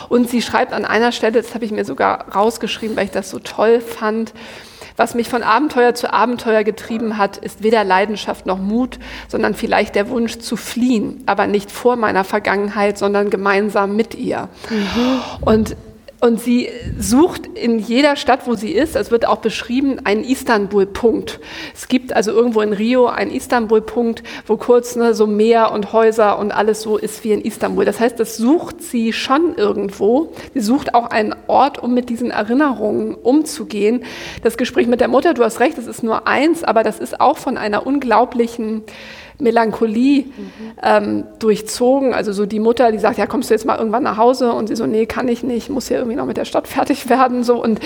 [0.09, 3.29] Und sie schreibt an einer Stelle, das habe ich mir sogar rausgeschrieben, weil ich das
[3.29, 4.33] so toll fand,
[5.01, 9.95] Was mich von Abenteuer zu Abenteuer getrieben hat, ist weder Leidenschaft noch Mut, sondern vielleicht
[9.95, 14.47] der Wunsch zu fliehen, aber nicht vor meiner Vergangenheit, sondern gemeinsam mit ihr.
[14.69, 15.21] Mhm.
[15.43, 15.75] Und
[16.21, 21.39] und sie sucht in jeder Stadt, wo sie ist, es wird auch beschrieben, einen Istanbul-Punkt.
[21.73, 26.37] Es gibt also irgendwo in Rio einen Istanbul-Punkt, wo kurz ne, so Meer und Häuser
[26.37, 27.85] und alles so ist wie in Istanbul.
[27.85, 30.31] Das heißt, das sucht sie schon irgendwo.
[30.53, 34.03] Sie sucht auch einen Ort, um mit diesen Erinnerungen umzugehen.
[34.43, 37.19] Das Gespräch mit der Mutter, du hast recht, es ist nur eins, aber das ist
[37.19, 38.83] auch von einer unglaublichen
[39.41, 40.51] Melancholie mhm.
[40.81, 42.13] ähm, durchzogen.
[42.13, 44.53] Also so die Mutter, die sagt, ja, kommst du jetzt mal irgendwann nach Hause?
[44.53, 47.09] Und sie so, nee, kann ich nicht, muss ja irgendwie noch mit der Stadt fertig
[47.09, 47.43] werden.
[47.43, 47.61] So.
[47.61, 47.79] Und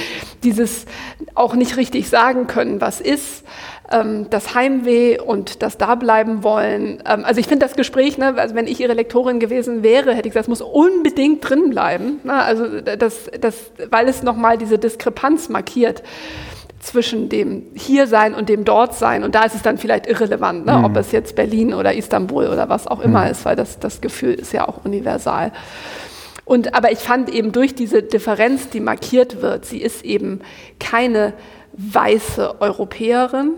[0.43, 0.85] dieses
[1.33, 3.43] auch nicht richtig sagen können, was ist,
[3.91, 7.03] ähm, das Heimweh und das Dableiben wollen.
[7.05, 10.27] Ähm, also ich finde das Gespräch, ne, also wenn ich ihre Lektorin gewesen wäre, hätte
[10.27, 12.19] ich gesagt, es muss unbedingt drin bleiben.
[12.23, 12.33] Ne?
[12.33, 16.03] Also das, das, weil es nochmal diese Diskrepanz markiert
[16.85, 19.23] zwischen dem Hiersein und dem Dortsein.
[19.23, 20.77] Und da ist es dann vielleicht irrelevant, ne?
[20.77, 20.85] Mhm.
[20.85, 23.31] ob es jetzt Berlin oder Istanbul oder was auch immer mhm.
[23.31, 25.51] ist, weil das, das Gefühl ist ja auch universal.
[26.45, 30.41] Und, aber ich fand eben durch diese Differenz, die markiert wird, sie ist eben
[30.79, 31.33] keine
[31.73, 33.55] weiße Europäerin.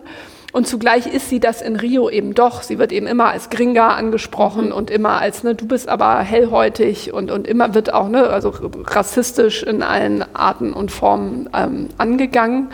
[0.58, 2.64] Und zugleich ist sie das in Rio eben doch.
[2.64, 4.72] Sie wird eben immer als Gringa angesprochen mhm.
[4.72, 8.52] und immer als, ne, du bist aber hellhäutig und, und immer wird auch, ne, also
[8.88, 12.70] rassistisch in allen Arten und Formen ähm, angegangen.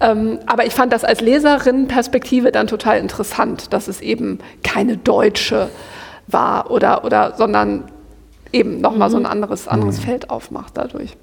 [0.00, 5.68] Ähm, aber ich fand das als Leserin-Perspektive dann total interessant, dass es eben keine Deutsche
[6.28, 7.86] war oder, oder sondern
[8.52, 9.12] eben nochmal mhm.
[9.12, 10.02] so ein anderes, anderes mhm.
[10.02, 11.16] Feld aufmacht dadurch.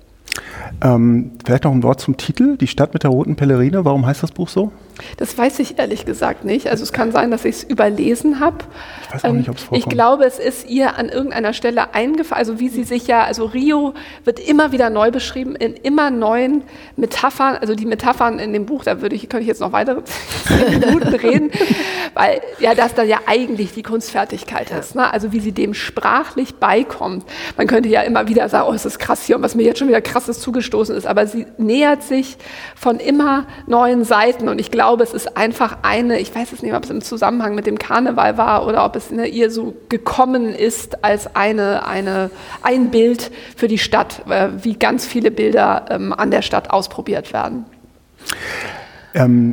[0.82, 3.86] Ähm, vielleicht noch ein Wort zum Titel, Die Stadt mit der roten Pellerine.
[3.86, 4.72] Warum heißt das Buch so?
[5.18, 6.68] Das weiß ich ehrlich gesagt nicht.
[6.68, 8.58] Also es kann sein, dass ich es überlesen habe.
[9.04, 9.86] Ich weiß auch nicht, ob es vorkommt.
[9.86, 13.46] Ich glaube, es ist ihr an irgendeiner Stelle eingefallen, also wie sie sich ja, also
[13.46, 13.94] Rio
[14.24, 16.64] wird immer wieder neu beschrieben in immer neuen
[16.96, 17.58] Metaphern.
[17.58, 20.02] Also die Metaphern in dem Buch, da würde ich, könnte ich jetzt noch weitere
[20.70, 21.52] Minuten reden,
[22.14, 24.96] weil ja das da ja eigentlich die Kunstfertigkeit ist.
[24.96, 25.12] Ne?
[25.12, 27.26] Also wie sie dem sprachlich beikommt.
[27.56, 29.80] Man könnte ja immer wieder sagen, oh, es ist krass hier und was mir jetzt
[29.80, 32.38] schon wieder krasses zugestoßen ist, aber sie nähert sich
[32.74, 36.74] von immer neuen Seiten und ich glaube, es ist einfach eine, ich weiß es nicht,
[36.74, 40.54] ob es im Zusammenhang mit dem Karneval war oder ob es ne, ihr so gekommen
[40.54, 42.30] ist als eine, eine,
[42.62, 47.34] ein Bild für die Stadt, äh, wie ganz viele Bilder ähm, an der Stadt ausprobiert
[47.34, 47.66] werden.
[49.14, 49.52] Ähm,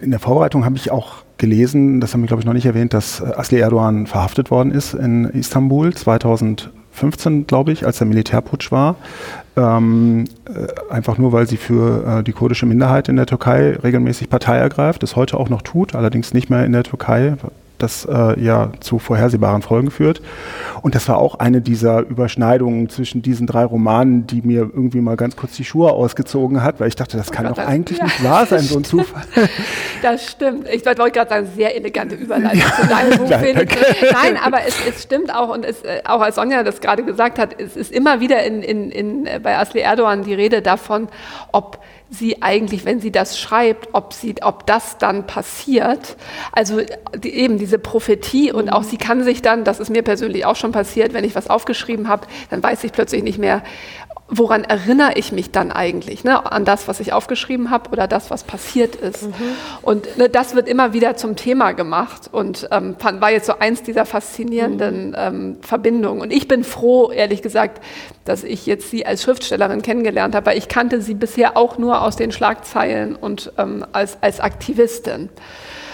[0.00, 2.94] in der Vorbereitung habe ich auch gelesen, das haben wir glaube ich noch nicht erwähnt,
[2.94, 5.92] dass Asli Erdogan verhaftet worden ist in Istanbul
[6.92, 8.96] 2015, glaube ich, als der Militärputsch war.
[9.56, 14.30] Ähm, äh, einfach nur, weil sie für äh, die kurdische Minderheit in der Türkei regelmäßig
[14.30, 17.34] Partei ergreift, das heute auch noch tut, allerdings nicht mehr in der Türkei,
[17.82, 20.22] das äh, ja zu vorhersehbaren Folgen führt.
[20.82, 25.16] Und das war auch eine dieser Überschneidungen zwischen diesen drei Romanen, die mir irgendwie mal
[25.16, 27.98] ganz kurz die Schuhe ausgezogen hat, weil ich dachte, das oh kann Gott, doch eigentlich
[27.98, 29.22] ja, nicht wahr sein, so ein Zufall.
[30.02, 30.68] Das stimmt.
[30.68, 33.76] Ich wollte gerade sagen, sehr elegante Überleitung zu deinem Buch, Felix.
[34.12, 37.38] Nein, aber es, es, stimmt auch und es, äh, auch als Sonja das gerade gesagt
[37.38, 41.08] hat, es ist immer wieder in, in, in, äh, bei Asli Erdogan die Rede davon,
[41.52, 41.78] ob
[42.10, 46.16] sie eigentlich, wenn sie das schreibt, ob, sie, ob das dann passiert.
[46.52, 46.80] Also
[47.16, 50.56] die, eben diese Prophetie und auch sie kann sich dann, das ist mir persönlich auch
[50.56, 53.62] schon passiert, wenn ich was aufgeschrieben habe, dann weiß ich plötzlich nicht mehr,
[54.30, 56.24] woran erinnere ich mich dann eigentlich?
[56.24, 56.50] Ne?
[56.50, 59.24] An das, was ich aufgeschrieben habe oder das, was passiert ist.
[59.24, 59.32] Mhm.
[59.82, 63.82] Und ne, das wird immer wieder zum Thema gemacht und ähm, war jetzt so eins
[63.82, 65.16] dieser faszinierenden mhm.
[65.16, 66.22] ähm, Verbindungen.
[66.22, 67.82] Und ich bin froh, ehrlich gesagt,
[68.24, 72.02] dass ich jetzt sie als Schriftstellerin kennengelernt habe, weil ich kannte sie bisher auch nur
[72.02, 75.28] aus den Schlagzeilen und ähm, als, als Aktivistin.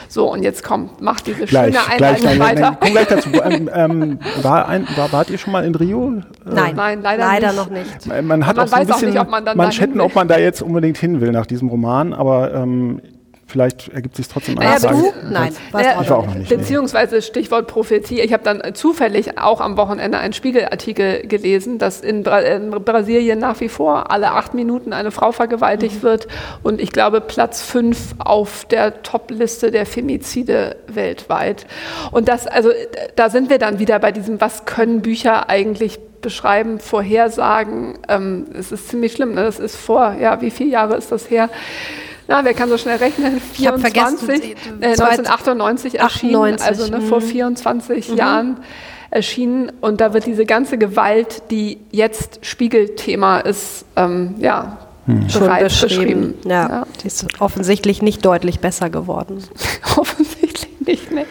[0.08, 2.60] So, und jetzt kommt, macht diese gleich, schöne Einleitung gleich, weiter.
[2.60, 3.30] Nein, komm gleich dazu.
[3.44, 6.22] ähm, ähm, war ein, war, wart ihr schon mal in Rio?
[6.44, 7.56] Nein, nein leider, leider nicht.
[7.56, 8.06] noch nicht.
[8.22, 10.38] Man, hat man auch so ein bisschen, nicht, ob man dann Manschetten, ob man da
[10.38, 13.00] jetzt unbedingt hin will nach diesem Roman, aber ähm,
[13.48, 14.96] Vielleicht ergibt sich trotzdem eine Frage.
[14.96, 15.30] Du?
[15.30, 16.48] Nein, naja, ich war auch noch nicht.
[16.48, 18.20] Beziehungsweise Stichwort Prophetie.
[18.20, 23.38] Ich habe dann zufällig auch am Wochenende einen Spiegelartikel gelesen, dass in, Bra in Brasilien
[23.38, 26.02] nach wie vor alle acht Minuten eine Frau vergewaltigt mhm.
[26.02, 26.28] wird
[26.64, 31.66] und ich glaube Platz fünf auf der Top-Liste der Femizide weltweit.
[32.10, 32.70] Und das, also
[33.14, 37.98] da sind wir dann wieder bei diesem, was können Bücher eigentlich beschreiben, vorhersagen.
[38.08, 39.34] Ähm, es ist ziemlich schlimm.
[39.34, 39.44] Ne?
[39.44, 41.48] Das ist vor, ja, wie viele Jahre ist das her?
[42.28, 43.40] Na, wer kann so schnell rechnen?
[43.40, 48.16] 24, äh, 1998 erschienen, 98, also ne, vor 24 mhm.
[48.16, 48.56] Jahren
[49.10, 49.72] erschienen.
[49.80, 55.28] Und da wird diese ganze Gewalt, die jetzt Spiegelthema ist, ähm, ja, hm.
[55.28, 55.88] schon beschrieben.
[55.88, 56.34] beschrieben.
[56.44, 59.42] Ja, ja, die ist offensichtlich nicht deutlich besser geworden.
[59.96, 60.45] offensichtlich
[60.86, 61.10] nicht.
[61.12, 61.24] Ne?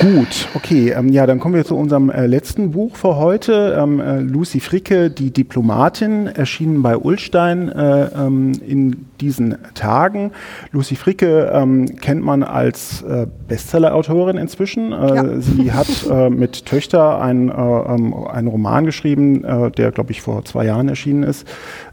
[0.00, 0.90] Gut, okay.
[0.90, 3.76] Ähm, ja, dann kommen wir zu unserem äh, letzten Buch für heute.
[3.78, 10.32] Ähm, äh, Lucy Fricke, die Diplomatin, erschienen bei Ullstein äh, ähm, in diesen Tagen.
[10.72, 14.92] Lucy Fricke ähm, kennt man als äh, Bestseller-Autorin inzwischen.
[14.92, 15.40] Äh, ja.
[15.40, 19.42] Sie hat äh, mit Töchter ein, ähm, einen Roman geschrieben,
[19.76, 21.46] der, glaube ich, vor zwei Jahren erschienen ist,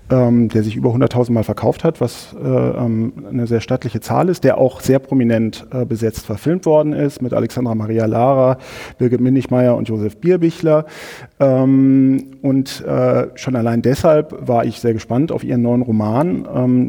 [0.09, 4.29] ähm, der sich über 100.000 Mal verkauft hat, was äh, ähm, eine sehr stattliche Zahl
[4.29, 8.57] ist, der auch sehr prominent äh, besetzt verfilmt worden ist mit Alexandra Maria Lara,
[8.97, 10.85] Birgit Minnichmeier und Josef Bierbichler.
[11.39, 16.87] Ähm, und äh, schon allein deshalb war ich sehr gespannt auf ihren neuen Roman, ähm,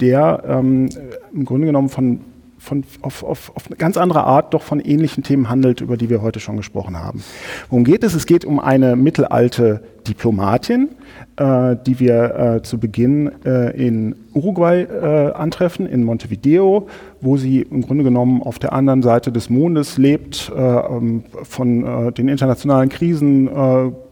[0.00, 0.88] der ähm,
[1.34, 2.20] im Grunde genommen von
[2.64, 6.08] von, auf, auf, auf eine ganz andere Art doch von ähnlichen Themen handelt, über die
[6.08, 7.22] wir heute schon gesprochen haben.
[7.68, 8.14] Worum geht es?
[8.14, 10.90] Es geht um eine mittelalte Diplomatin,
[11.36, 16.88] äh, die wir äh, zu Beginn äh, in Uruguay äh, antreffen, in Montevideo,
[17.20, 21.84] wo sie im Grunde genommen auf der anderen Seite des Mondes lebt, äh, ähm, von
[21.84, 23.48] äh, den internationalen Krisen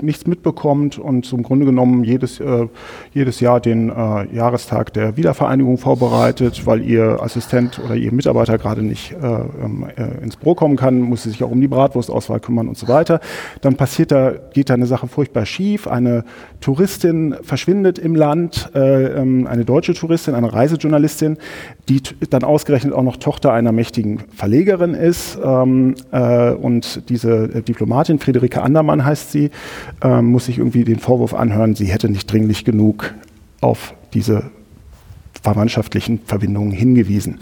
[0.01, 2.41] nichts mitbekommt und im Grunde genommen jedes,
[3.13, 3.89] jedes Jahr den
[4.33, 9.87] Jahrestag der Wiedervereinigung vorbereitet, weil ihr Assistent oder ihr Mitarbeiter gerade nicht ähm,
[10.23, 13.21] ins Büro kommen kann, muss sie sich auch um die Bratwurstauswahl kümmern und so weiter.
[13.61, 15.82] Dann passiert da, geht da eine Sache furchtbar schief.
[15.89, 16.25] Eine
[16.61, 21.39] Touristin verschwindet im Land, ähm, eine deutsche Touristin Touristin, eine Reisejournalistin,
[21.89, 25.39] die dann ausgerechnet auch noch Tochter einer mächtigen Verlegerin ist.
[25.43, 29.51] Ähm, äh, und diese äh, Diplomatin, Friederike Andermann heißt sie,
[30.03, 33.15] äh, muss sich irgendwie den Vorwurf anhören, sie hätte nicht dringlich genug
[33.61, 34.51] auf diese
[35.43, 37.39] verwandtschaftlichen Verbindungen hingewiesen.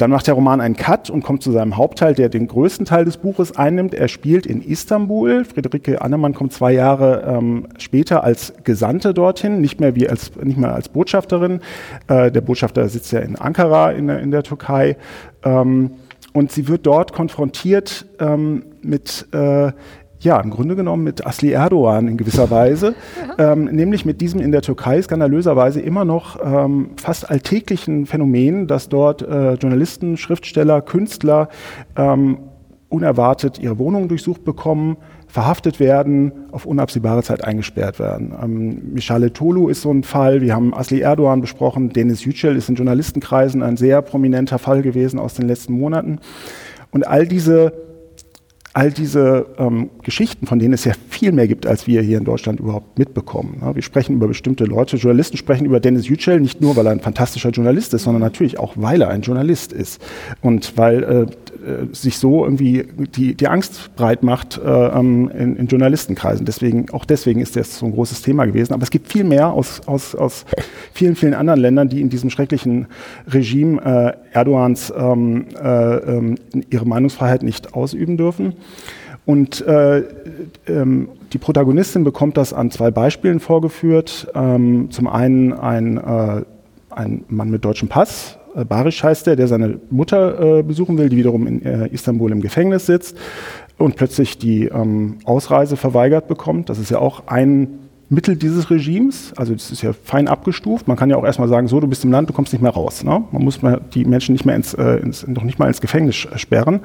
[0.00, 3.04] Dann macht der Roman einen Cut und kommt zu seinem Hauptteil, der den größten Teil
[3.04, 3.92] des Buches einnimmt.
[3.92, 5.44] Er spielt in Istanbul.
[5.44, 10.56] Friederike Annemann kommt zwei Jahre ähm, später als Gesandte dorthin, nicht mehr wie als nicht
[10.56, 11.60] mehr als Botschafterin.
[12.08, 14.96] Äh, der Botschafter sitzt ja in Ankara in, in der Türkei.
[15.44, 15.90] Ähm,
[16.32, 19.72] und sie wird dort konfrontiert ähm, mit äh,
[20.20, 22.94] ja, im Grunde genommen mit Asli Erdogan in gewisser Weise,
[23.38, 28.88] ähm, nämlich mit diesem in der Türkei skandalöserweise immer noch ähm, fast alltäglichen Phänomen, dass
[28.88, 31.48] dort äh, Journalisten, Schriftsteller, Künstler
[31.96, 32.38] ähm,
[32.90, 34.96] unerwartet ihre Wohnungen durchsucht bekommen,
[35.28, 38.34] verhaftet werden, auf unabsehbare Zeit eingesperrt werden.
[38.42, 42.68] Ähm, Michale Tolu ist so ein Fall, wir haben Asli Erdogan besprochen, Denis Yücel ist
[42.68, 46.18] in Journalistenkreisen ein sehr prominenter Fall gewesen aus den letzten Monaten.
[46.90, 47.72] Und all diese
[48.72, 52.24] all diese ähm, Geschichten, von denen es ja viel mehr gibt, als wir hier in
[52.24, 53.58] Deutschland überhaupt mitbekommen.
[53.60, 56.92] Ja, wir sprechen über bestimmte Leute, Journalisten sprechen über Dennis Yücel, nicht nur, weil er
[56.92, 60.00] ein fantastischer Journalist ist, sondern natürlich auch, weil er ein Journalist ist.
[60.40, 61.26] Und weil äh,
[61.60, 66.46] äh, sich so irgendwie die, die Angst breit macht äh, ähm, in, in, Journalistenkreisen.
[66.46, 68.72] Deswegen, auch deswegen ist das so ein großes Thema gewesen.
[68.72, 70.46] Aber es gibt viel mehr aus, aus, aus
[70.92, 72.86] vielen, vielen anderen Ländern, die in diesem schrecklichen
[73.26, 76.36] Regime äh, Erdogans ähm, äh, ähm,
[76.70, 78.54] ihre Meinungsfreiheit nicht ausüben dürfen.
[79.26, 80.02] Und äh,
[80.66, 84.28] ähm, die Protagonistin bekommt das an zwei Beispielen vorgeführt.
[84.34, 86.42] Ähm, zum einen ein, äh,
[86.90, 91.08] ein Mann mit deutschem Pass, äh, Barisch heißt der, der seine Mutter äh, besuchen will,
[91.08, 93.16] die wiederum in äh, Istanbul im Gefängnis sitzt
[93.78, 96.68] und plötzlich die ähm, Ausreise verweigert bekommt.
[96.68, 99.32] Das ist ja auch ein Mittel dieses Regimes.
[99.36, 100.88] Also das ist ja fein abgestuft.
[100.88, 102.72] Man kann ja auch erstmal sagen, so, du bist im Land, du kommst nicht mehr
[102.72, 103.04] raus.
[103.04, 103.22] Ne?
[103.30, 103.60] Man muss
[103.94, 106.80] die Menschen nicht mehr ins, äh, ins, noch nicht mal ins Gefängnis sperren.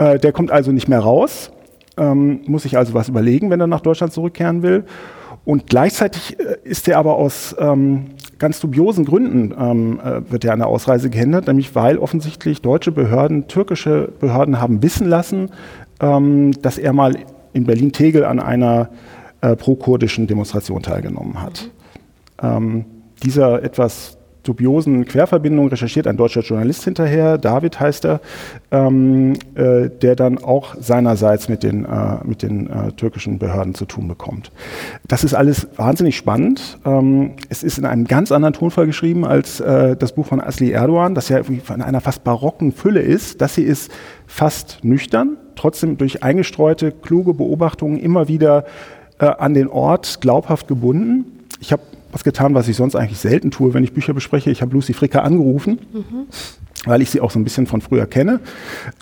[0.00, 1.52] Äh, der kommt also nicht mehr raus,
[1.96, 4.84] ähm, muss sich also was überlegen, wenn er nach Deutschland zurückkehren will.
[5.44, 8.06] Und gleichzeitig äh, ist er aber aus ähm,
[8.38, 12.92] ganz dubiosen Gründen ähm, äh, wird er an der Ausreise gehindert, nämlich weil offensichtlich deutsche
[12.92, 15.50] Behörden, türkische Behörden haben wissen lassen,
[16.00, 17.16] ähm, dass er mal
[17.52, 18.88] in Berlin-Tegel an einer
[19.42, 21.70] äh, pro-kurdischen Demonstration teilgenommen hat.
[22.42, 22.48] Mhm.
[22.48, 22.84] Ähm,
[23.22, 28.20] dieser etwas dubiosen Querverbindung recherchiert ein deutscher Journalist hinterher, David heißt er,
[28.70, 33.84] ähm, äh, der dann auch seinerseits mit den, äh, mit den äh, türkischen Behörden zu
[33.84, 34.50] tun bekommt.
[35.08, 36.78] Das ist alles wahnsinnig spannend.
[36.84, 40.70] Ähm, es ist in einem ganz anderen Tonfall geschrieben als äh, das Buch von Asli
[40.70, 43.40] Erdogan, das ja von einer fast barocken Fülle ist.
[43.40, 43.90] Das hier ist
[44.26, 48.64] fast nüchtern, trotzdem durch eingestreute, kluge Beobachtungen immer wieder
[49.18, 51.24] äh, an den Ort glaubhaft gebunden.
[51.60, 54.50] Ich habe was getan, was ich sonst eigentlich selten tue, wenn ich Bücher bespreche.
[54.50, 56.26] Ich habe Lucy Fricker angerufen, mhm.
[56.84, 58.40] weil ich sie auch so ein bisschen von früher kenne,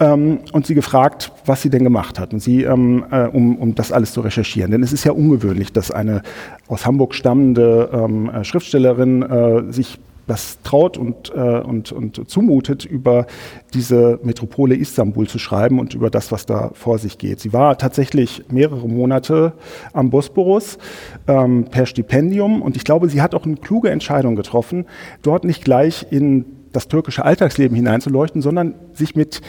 [0.00, 3.74] ähm, und sie gefragt, was sie denn gemacht hat, und sie, ähm, äh, um, um
[3.74, 4.70] das alles zu recherchieren.
[4.70, 6.22] Denn es ist ja ungewöhnlich, dass eine
[6.66, 12.84] aus Hamburg stammende ähm, äh, Schriftstellerin äh, sich das traut und, äh, und, und zumutet,
[12.84, 13.26] über
[13.74, 17.40] diese Metropole Istanbul zu schreiben und über das, was da vor sich geht.
[17.40, 19.54] Sie war tatsächlich mehrere Monate
[19.92, 20.78] am Bosporus
[21.26, 24.86] ähm, per Stipendium und ich glaube, sie hat auch eine kluge Entscheidung getroffen,
[25.22, 29.40] dort nicht gleich in das türkische Alltagsleben hineinzuleuchten, sondern sich mit,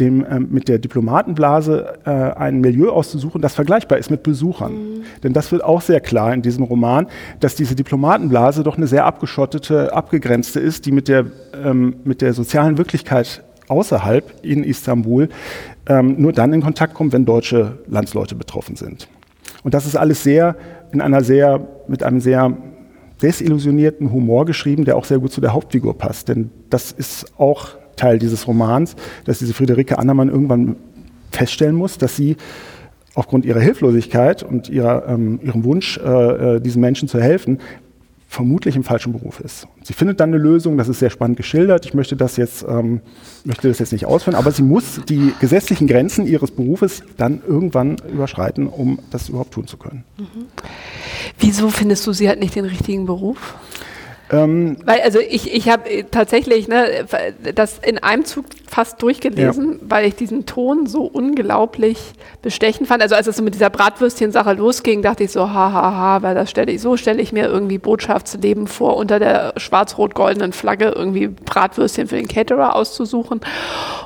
[0.00, 4.72] dem, äh, mit der Diplomatenblase äh, ein Milieu auszusuchen, das vergleichbar ist mit Besuchern.
[4.72, 5.02] Mhm.
[5.22, 7.06] Denn das wird auch sehr klar in diesem Roman,
[7.40, 11.26] dass diese Diplomatenblase doch eine sehr abgeschottete, abgegrenzte ist, die mit der,
[11.64, 15.28] ähm, mit der sozialen Wirklichkeit außerhalb in Istanbul
[15.88, 19.08] ähm, nur dann in Kontakt kommt, wenn deutsche Landsleute betroffen sind.
[19.64, 20.56] Und das ist alles sehr
[20.92, 22.56] in einer sehr, mit einem sehr
[23.22, 26.28] desillusionierten Humor geschrieben, der auch sehr gut zu der Hauptfigur passt.
[26.28, 30.76] Denn das ist auch Teil dieses Romans, dass diese Friederike Annermann irgendwann
[31.30, 32.36] feststellen muss, dass sie
[33.14, 37.58] aufgrund ihrer Hilflosigkeit und ihrer, ähm, ihrem Wunsch, äh, äh diesen Menschen zu helfen,
[38.28, 39.66] vermutlich im falschen Beruf ist.
[39.82, 41.86] Sie findet dann eine Lösung, das ist sehr spannend geschildert.
[41.86, 43.00] Ich möchte das jetzt, ähm,
[43.44, 47.96] möchte das jetzt nicht ausführen, aber sie muss die gesetzlichen Grenzen ihres Berufes dann irgendwann
[48.12, 50.04] überschreiten, um das überhaupt tun zu können.
[50.18, 50.46] Mhm.
[51.38, 53.54] Wieso findest du, sie hat nicht den richtigen Beruf?
[54.30, 57.06] Ähm, weil also ich, ich habe äh, tatsächlich ne,
[57.54, 59.78] das in einem Zug fast durchgelesen, ja.
[59.82, 61.98] weil ich diesen Ton so unglaublich
[62.42, 63.02] bestechend fand.
[63.02, 66.34] Also als es so mit dieser Bratwürstchen-Sache losging, dachte ich so, hahaha, ha, ha, weil
[66.34, 71.28] das stelle ich, so stelle ich mir irgendwie Botschaftsleben vor, unter der schwarz-rot-goldenen Flagge irgendwie
[71.28, 73.40] Bratwürstchen für den Caterer auszusuchen.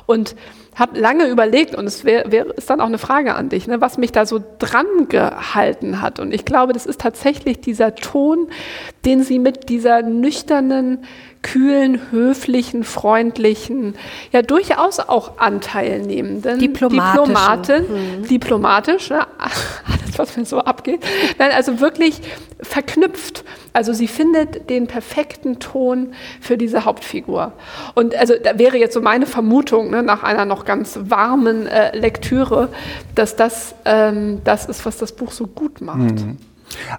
[0.05, 0.35] Und
[0.75, 3.81] habe lange überlegt und es wär, wär, ist dann auch eine Frage an dich, ne,
[3.81, 6.19] was mich da so dran gehalten hat.
[6.19, 8.47] Und ich glaube, das ist tatsächlich dieser Ton,
[9.05, 10.99] den sie mit dieser nüchternen,
[11.41, 13.95] kühlen, höflichen, freundlichen,
[14.31, 17.83] ja durchaus auch anteilnehmenden Diplomatin,
[18.19, 18.27] mhm.
[18.27, 21.03] diplomatisch, ne, alles was mir so abgeht,
[21.39, 22.21] nein, also wirklich
[22.61, 23.43] verknüpft.
[23.73, 27.53] Also sie findet den perfekten Ton für diese Hauptfigur.
[27.95, 31.97] Und also da wäre jetzt so meine Vermutung ne, nach einer noch ganz warmen äh,
[31.97, 32.69] Lektüre,
[33.15, 35.97] dass das ähm, das ist, was das Buch so gut macht.
[35.97, 36.37] Mhm.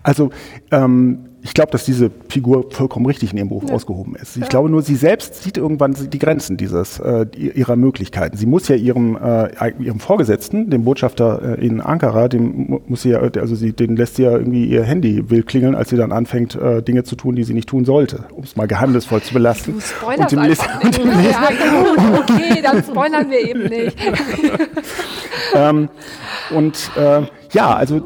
[0.03, 0.31] Also
[0.71, 3.75] ähm, ich glaube, dass diese Figur vollkommen richtig in ihrem Buch ja.
[3.75, 4.37] ausgehoben ist.
[4.37, 4.49] Ich ja.
[4.49, 8.37] glaube nur, sie selbst sieht irgendwann die Grenzen dieses, äh, ihrer Möglichkeiten.
[8.37, 13.11] Sie muss ja ihrem, äh, ihrem Vorgesetzten, dem Botschafter äh, in Ankara, dem muss sie
[13.11, 16.13] ja, also sie, den lässt sie ja irgendwie ihr Handy will klingeln, als sie dann
[16.13, 19.35] anfängt, äh, Dinge zu tun, die sie nicht tun sollte, um es mal geheimnisvoll zu
[19.35, 19.75] belasten.
[20.01, 21.05] Du und einfach nicht.
[21.05, 21.13] Ne?
[21.31, 23.97] Ja, gut, okay, dann spoilern wir eben nicht.
[25.55, 25.89] ähm,
[26.51, 27.23] und äh,
[27.53, 28.01] ja, also äh,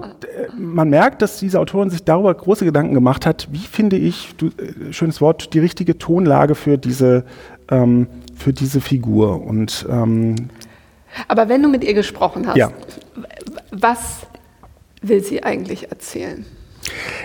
[0.56, 4.46] man merkt, dass diese Autorin sich darüber große Gedanken gemacht hat, wie finde ich, du,
[4.46, 7.24] äh, schönes Wort, die richtige Tonlage für diese,
[7.70, 9.42] ähm, für diese Figur.
[9.42, 10.36] Und, ähm,
[11.28, 12.70] Aber wenn du mit ihr gesprochen hast, ja.
[13.70, 14.26] was
[15.02, 16.44] will sie eigentlich erzählen?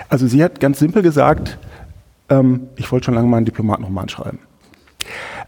[0.09, 1.57] Also sie hat ganz simpel gesagt,
[2.29, 4.39] ähm, ich wollte schon lange mal einen Diplomatenroman schreiben.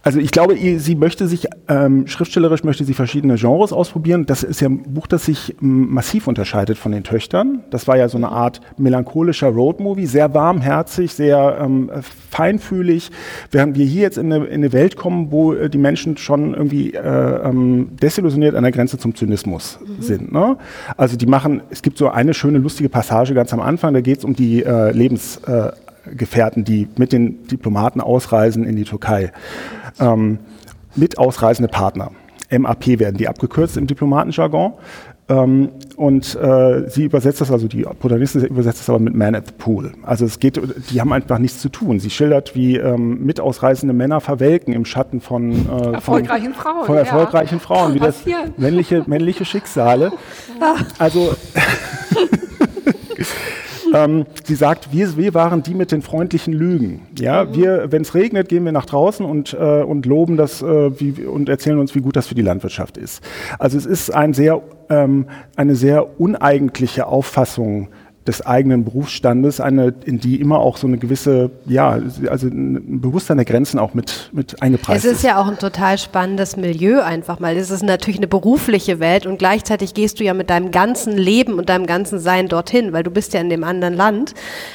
[0.06, 4.26] Also ich glaube, sie möchte sich, ähm, schriftstellerisch möchte sie verschiedene Genres ausprobieren.
[4.26, 7.64] Das ist ja ein Buch, das sich massiv unterscheidet von den Töchtern.
[7.70, 11.89] Das war ja so eine Art melancholischer Roadmovie, sehr warmherzig, sehr ähm,
[12.32, 13.12] feinfühlig.
[13.49, 16.54] Während wir hier jetzt in eine, in eine Welt kommen, wo äh, die Menschen schon
[16.54, 20.01] irgendwie äh, ähm, desillusioniert an der Grenze zum Zynismus mhm.
[20.01, 20.32] sind.
[20.34, 20.58] Ne?
[20.97, 24.18] Also die machen, es gibt so eine schöne, lustige Passage ganz am Anfang, da geht
[24.18, 25.38] es um die äh, Lebens...
[25.47, 25.72] Äh,
[26.06, 29.32] Gefährten, die mit den Diplomaten ausreisen in die Türkei.
[29.99, 30.39] Ähm,
[30.95, 32.12] mit ausreisende Partner.
[32.51, 34.74] MAP werden die abgekürzt im Diplomatenjargon.
[35.30, 39.47] Ähm, und äh, sie übersetzt das, also die Protagonistin übersetzt das aber mit Man at
[39.47, 39.93] the Pool.
[40.04, 40.60] Also es geht,
[40.91, 41.99] die haben einfach nichts zu tun.
[41.99, 46.86] Sie schildert, wie ähm, mit ausreisende Männer verwelken im Schatten von, äh, erfolgreichen von, Frauen.
[46.86, 47.60] Von erfolgreichen ja.
[47.60, 48.26] Frauen, wie das
[48.58, 50.12] männliche, männliche Schicksale.
[50.97, 51.36] Also
[53.94, 57.08] ähm, sie sagt, wir, wir waren die mit den freundlichen Lügen.
[57.18, 57.56] Ja, mhm.
[57.56, 61.24] wir, wenn es regnet, gehen wir nach draußen und, äh, und loben das äh, wie,
[61.24, 63.24] und erzählen uns, wie gut das für die Landwirtschaft ist.
[63.60, 67.89] Also es ist ein sehr, ähm, eine sehr uneigentliche Auffassung
[68.28, 71.99] des eigenen Berufsstandes, eine, in die immer auch so eine gewisse, ja,
[72.30, 75.11] also ein Bewusstsein der Grenzen auch mit, mit eingepreist ist.
[75.11, 77.55] Es ist ja auch ein total spannendes Milieu einfach mal.
[77.57, 81.53] Es ist natürlich eine berufliche Welt und gleichzeitig gehst du ja mit deinem ganzen Leben
[81.53, 84.34] und deinem ganzen Sein dorthin, weil du bist ja in dem anderen Land.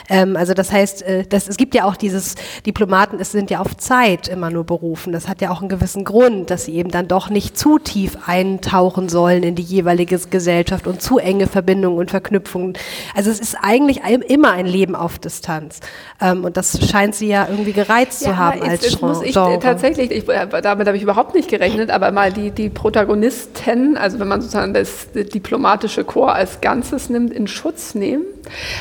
[0.09, 2.35] Ähm, also das heißt, äh, das, es gibt ja auch dieses,
[2.67, 5.13] Diplomaten es sind ja auf Zeit immer nur berufen.
[5.13, 8.19] Das hat ja auch einen gewissen Grund, dass sie eben dann doch nicht zu tief
[8.27, 12.75] eintauchen sollen in die jeweilige Gesellschaft und zu enge Verbindungen und Verknüpfungen.
[13.15, 15.81] Also es ist eigentlich immer ein Leben auf Distanz.
[16.21, 19.23] Ähm, und das scheint sie ja irgendwie gereizt ja, zu haben jetzt, als jetzt muss
[19.23, 19.59] ich Genre.
[19.61, 24.19] tatsächlich, ich, äh, damit habe ich überhaupt nicht gerechnet, aber mal die, die Protagonisten, also
[24.19, 28.25] wenn man sozusagen das diplomatische Chor als Ganzes nimmt, in Schutz nehmen.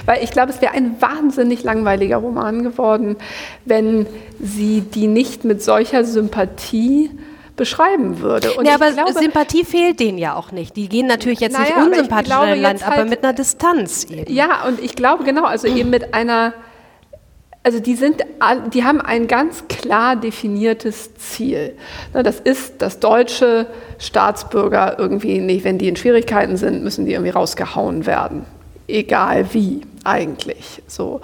[0.05, 3.17] Weil ich glaube, es wäre ein wahnsinnig langweiliger Roman geworden,
[3.65, 4.05] wenn
[4.39, 7.11] sie die nicht mit solcher Sympathie
[7.57, 8.53] beschreiben würde.
[8.53, 10.75] Und ja, aber glaube, Sympathie fehlt denen ja auch nicht.
[10.77, 14.05] Die gehen natürlich jetzt naja, nicht unsympathisch in ein Land, halt, aber mit einer Distanz
[14.05, 14.33] eben.
[14.33, 16.53] Ja, und ich glaube genau, also eben mit einer
[17.67, 18.23] also die sind,
[18.73, 21.75] die haben ein ganz klar definiertes Ziel.
[22.13, 27.31] Das ist, dass deutsche Staatsbürger irgendwie nicht, wenn die in Schwierigkeiten sind, müssen die irgendwie
[27.31, 28.45] rausgehauen werden.
[28.87, 30.81] Egal wie eigentlich.
[30.87, 31.19] So.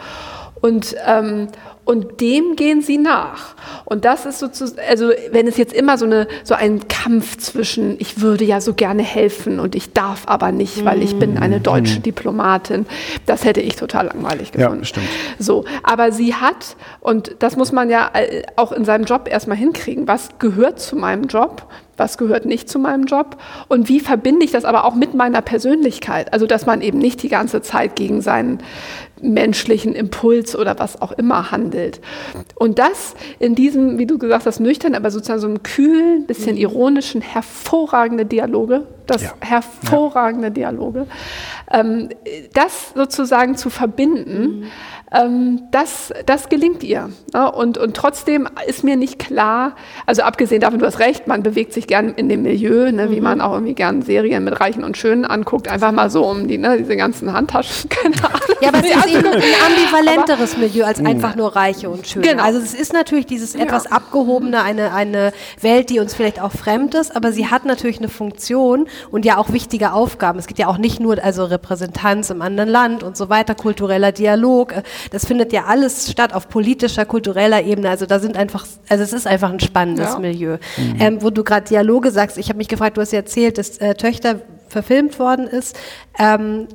[0.60, 1.48] Und, ähm,
[1.86, 3.56] und dem gehen sie nach.
[3.86, 7.98] Und das ist sozusagen, also wenn es jetzt immer so, eine, so ein Kampf zwischen,
[8.00, 11.60] ich würde ja so gerne helfen und ich darf aber nicht, weil ich bin eine
[11.60, 12.04] deutsche mhm.
[12.04, 12.86] Diplomatin,
[13.26, 14.80] das hätte ich total langweilig gefunden.
[14.80, 15.08] Ja, stimmt.
[15.40, 19.58] So, aber sie hat, und das muss man ja äh, auch in seinem Job erstmal
[19.58, 21.68] hinkriegen, was gehört zu meinem Job,
[21.98, 25.42] was gehört nicht zu meinem Job und wie verbinde ich das aber auch mit meiner
[25.42, 26.34] Persönlichkeit.
[26.34, 28.60] Also, dass man eben nicht die ganze Zeit gegen seinen
[29.24, 32.02] menschlichen Impuls oder was auch immer handelt.
[32.56, 36.58] Und das in diesem, wie du gesagt hast, nüchtern, aber sozusagen so einem kühlen, bisschen
[36.58, 39.34] ironischen, hervorragende Dialoge, das ja.
[39.40, 40.54] hervorragende ja.
[40.54, 41.08] Dialoge,
[41.72, 42.10] ähm,
[42.54, 44.60] das sozusagen zu verbinden.
[44.60, 44.66] Mhm
[45.70, 47.10] das, das gelingt ihr.
[47.34, 47.52] Ne?
[47.52, 49.76] Und, und trotzdem ist mir nicht klar,
[50.08, 53.18] also abgesehen davon, du hast recht, man bewegt sich gern in dem Milieu, ne, wie
[53.18, 53.24] mhm.
[53.24, 56.58] man auch irgendwie gern Serien mit Reichen und Schönen anguckt, einfach mal so um die,
[56.58, 58.58] ne, diese ganzen Handtaschen, keine Ahnung.
[58.62, 61.10] Ja, aber es ist eben ein ambivalenteres aber, Milieu als mh.
[61.10, 62.28] einfach nur Reiche und Schöne.
[62.28, 62.44] Genau.
[62.44, 63.92] Also es ist natürlich dieses etwas ja.
[63.92, 68.10] abgehobene, eine, eine Welt, die uns vielleicht auch fremd ist, aber sie hat natürlich eine
[68.10, 70.40] Funktion und ja auch wichtige Aufgaben.
[70.40, 74.12] Es geht ja auch nicht nur also Repräsentanz im anderen Land und so weiter, kultureller
[74.12, 74.74] Dialog.
[75.12, 77.90] Das findet ja alles statt auf politischer, kultureller Ebene.
[77.90, 80.20] Also da sind einfach, also es ist einfach ein spannendes ja.
[80.20, 80.58] Milieu.
[80.78, 80.96] Mhm.
[81.00, 83.78] Ähm, wo du gerade Dialoge sagst, ich habe mich gefragt, du hast ja erzählt, dass
[83.78, 84.42] äh, Töchter
[84.74, 85.78] verfilmt worden ist.
[86.20, 86.68] Ähm,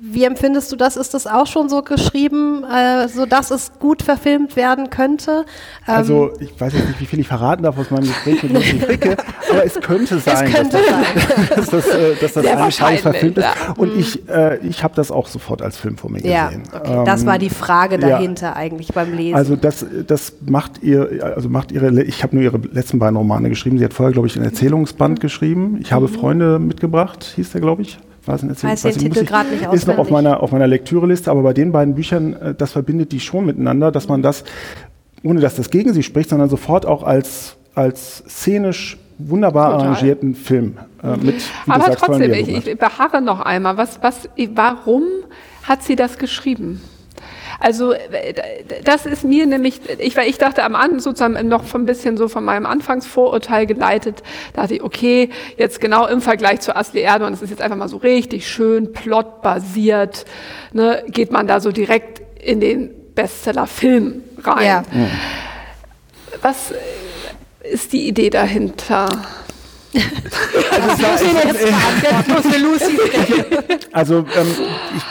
[0.00, 0.96] wie empfindest du das?
[0.96, 5.44] Ist das auch schon so geschrieben, äh, so dass es gut verfilmt werden könnte?
[5.88, 8.52] Ähm also ich weiß jetzt nicht, wie viel ich verraten darf aus meinem Gespräch mit
[8.52, 9.16] Lucy Fricke,
[9.50, 11.48] aber es könnte sein, es könnte dass, sein.
[11.56, 13.48] dass, das, äh, dass das Tages verfilmt ist.
[13.76, 14.00] Und mhm.
[14.00, 16.62] ich, äh, ich habe das auch sofort als Film vor mir ja, gesehen.
[16.72, 16.98] Okay.
[16.98, 18.56] Ähm, das war die Frage dahinter ja.
[18.56, 19.34] eigentlich beim Lesen.
[19.34, 23.48] Also das, das macht ihr, also macht ihre, ich habe nur ihre letzten beiden Romane
[23.48, 23.78] geschrieben.
[23.78, 25.22] Sie hat vorher, glaube ich, ein Erzählungsband mhm.
[25.22, 25.78] geschrieben.
[25.80, 26.14] Ich habe mhm.
[26.14, 27.98] Freunde mitgebracht, hieß der, glaube ich.
[28.26, 31.42] Was ein Weiß den Titel gerade nicht Ist noch auf meiner, auf meiner Lektüreliste, aber
[31.42, 34.44] bei den beiden Büchern, äh, das verbindet die schon miteinander, dass man das,
[35.22, 39.86] ohne dass das gegen sie spricht, sondern sofort auch als, als szenisch wunderbar Total.
[39.88, 41.36] arrangierten Film äh, mit.
[41.66, 45.04] Aber sagst, trotzdem, ich, ich beharre noch einmal, was, was, warum
[45.62, 46.80] hat sie das geschrieben?
[47.58, 47.94] Also
[48.84, 52.28] das ist mir nämlich, ich, weil ich dachte am Anfang sozusagen noch ein bisschen so
[52.28, 54.22] von meinem Anfangsvorurteil geleitet,
[54.54, 57.88] dachte ich, okay, jetzt genau im Vergleich zu Asli Erdogan, das ist jetzt einfach mal
[57.88, 60.24] so richtig schön plotbasiert,
[60.72, 64.66] ne, geht man da so direkt in den Bestseller-Film rein.
[64.66, 64.82] Ja.
[66.42, 66.72] Was
[67.62, 69.08] ist die Idee dahinter?
[73.92, 74.56] also, ähm,
[74.94, 75.02] ich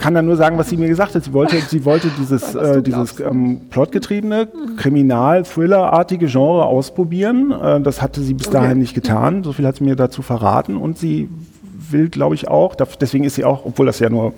[0.00, 1.22] kann dann nur sagen, was sie mir gesagt hat.
[1.22, 7.52] Sie wollte, sie wollte dieses, äh, dieses ähm, plotgetriebene, Kriminal-Thriller-artige Genre ausprobieren.
[7.52, 8.56] Äh, das hatte sie bis okay.
[8.56, 9.44] dahin nicht getan.
[9.44, 10.76] So viel hat sie mir dazu verraten.
[10.76, 11.28] Und sie
[11.90, 14.32] will, glaube ich, auch, deswegen ist sie auch, obwohl das ja nur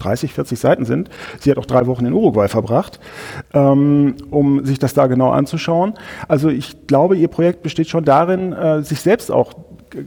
[0.00, 1.08] 30, 40 Seiten sind.
[1.40, 3.00] Sie hat auch drei Wochen in Uruguay verbracht,
[3.54, 5.94] ähm, um sich das da genau anzuschauen.
[6.28, 9.54] Also ich glaube, ihr Projekt besteht schon darin, äh, sich selbst auch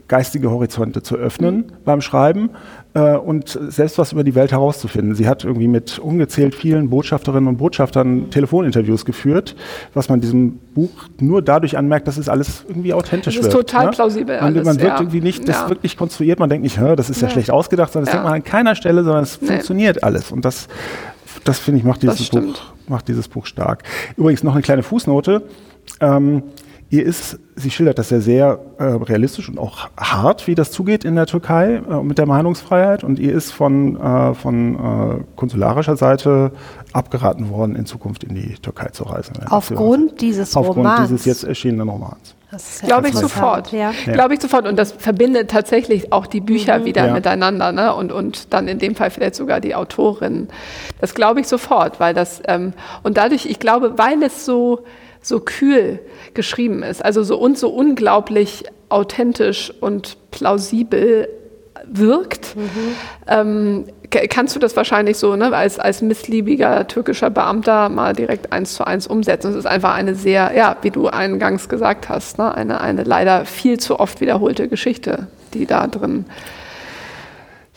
[0.08, 1.72] geistige Horizonte zu öffnen mhm.
[1.84, 2.50] beim Schreiben
[2.94, 5.14] äh, und selbst was über die Welt herauszufinden.
[5.14, 9.54] Sie hat irgendwie mit ungezählt vielen Botschafterinnen und Botschaftern Telefoninterviews geführt,
[9.94, 13.46] was man diesem Buch nur dadurch anmerkt, dass es alles irgendwie authentisch wird.
[13.46, 13.92] Das ist wird, total ne?
[13.92, 14.36] plausibel.
[14.36, 14.98] Man, alles, man wird ja.
[14.98, 16.38] irgendwie nicht das wirklich konstruiert.
[16.38, 18.74] Man denkt nicht, das ist ja, ja, schlecht ausgedacht, sondern das denkt man an keiner
[18.74, 19.48] Stelle, sondern es nee.
[19.48, 20.32] funktioniert alles.
[20.32, 20.68] Und das,
[21.44, 22.54] das finde ich, macht dieses, Buch,
[22.88, 23.84] macht dieses Buch stark.
[24.16, 25.42] Übrigens noch eine kleine Fußnote.
[26.00, 26.42] Ähm,
[26.92, 31.04] Ihr ist, sie schildert das ja sehr äh, realistisch und auch hart, wie das zugeht
[31.04, 33.04] in der Türkei äh, mit der Meinungsfreiheit.
[33.04, 36.50] Und ihr ist von, äh, von äh, konsularischer Seite
[36.92, 39.34] abgeraten worden, in Zukunft in die Türkei zu reisen.
[39.48, 41.00] Aufgrund dieses Aufgrund Romans?
[41.00, 42.34] Aufgrund dieses jetzt erschienenen Romans.
[42.82, 43.70] Glaube ich sofort.
[43.70, 43.92] Ja.
[44.06, 44.12] ja.
[44.12, 44.66] Glaube ich sofort.
[44.66, 46.84] Und das verbindet tatsächlich auch die Bücher mhm.
[46.86, 47.12] wieder ja.
[47.12, 47.70] miteinander.
[47.70, 47.94] Ne?
[47.94, 50.48] Und, und dann in dem Fall vielleicht sogar die Autorin.
[51.00, 52.72] Das glaube ich sofort, weil das, ähm,
[53.04, 54.84] und dadurch, ich glaube, weil es so,
[55.22, 56.00] so kühl
[56.34, 61.28] geschrieben ist, also so und so unglaublich authentisch und plausibel
[61.86, 62.94] wirkt, mhm.
[63.26, 63.84] ähm,
[64.28, 68.86] kannst du das wahrscheinlich so ne, als, als missliebiger türkischer Beamter mal direkt eins zu
[68.86, 69.50] eins umsetzen.
[69.50, 73.44] Es ist einfach eine sehr, ja, wie du eingangs gesagt hast, ne, eine, eine leider
[73.44, 76.26] viel zu oft wiederholte Geschichte, die da drin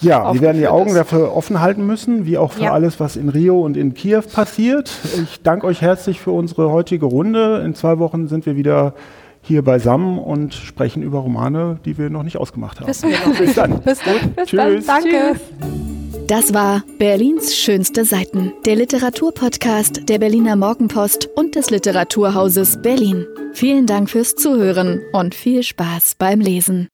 [0.03, 2.73] ja, wir werden die Augen dafür offen halten müssen, wie auch für ja.
[2.73, 4.91] alles, was in Rio und in Kiew passiert.
[5.23, 7.61] Ich danke euch herzlich für unsere heutige Runde.
[7.65, 8.93] In zwei Wochen sind wir wieder
[9.41, 12.87] hier beisammen und sprechen über Romane, die wir noch nicht ausgemacht haben.
[12.87, 13.01] Bis,
[13.37, 13.81] Bis dann.
[13.81, 14.31] Bis dann.
[14.35, 14.85] Bis Tschüss.
[14.85, 15.03] Dann.
[15.03, 15.39] Danke.
[16.27, 23.25] Das war Berlins schönste Seiten, der Literaturpodcast der Berliner Morgenpost und des Literaturhauses Berlin.
[23.53, 26.87] Vielen Dank fürs Zuhören und viel Spaß beim Lesen.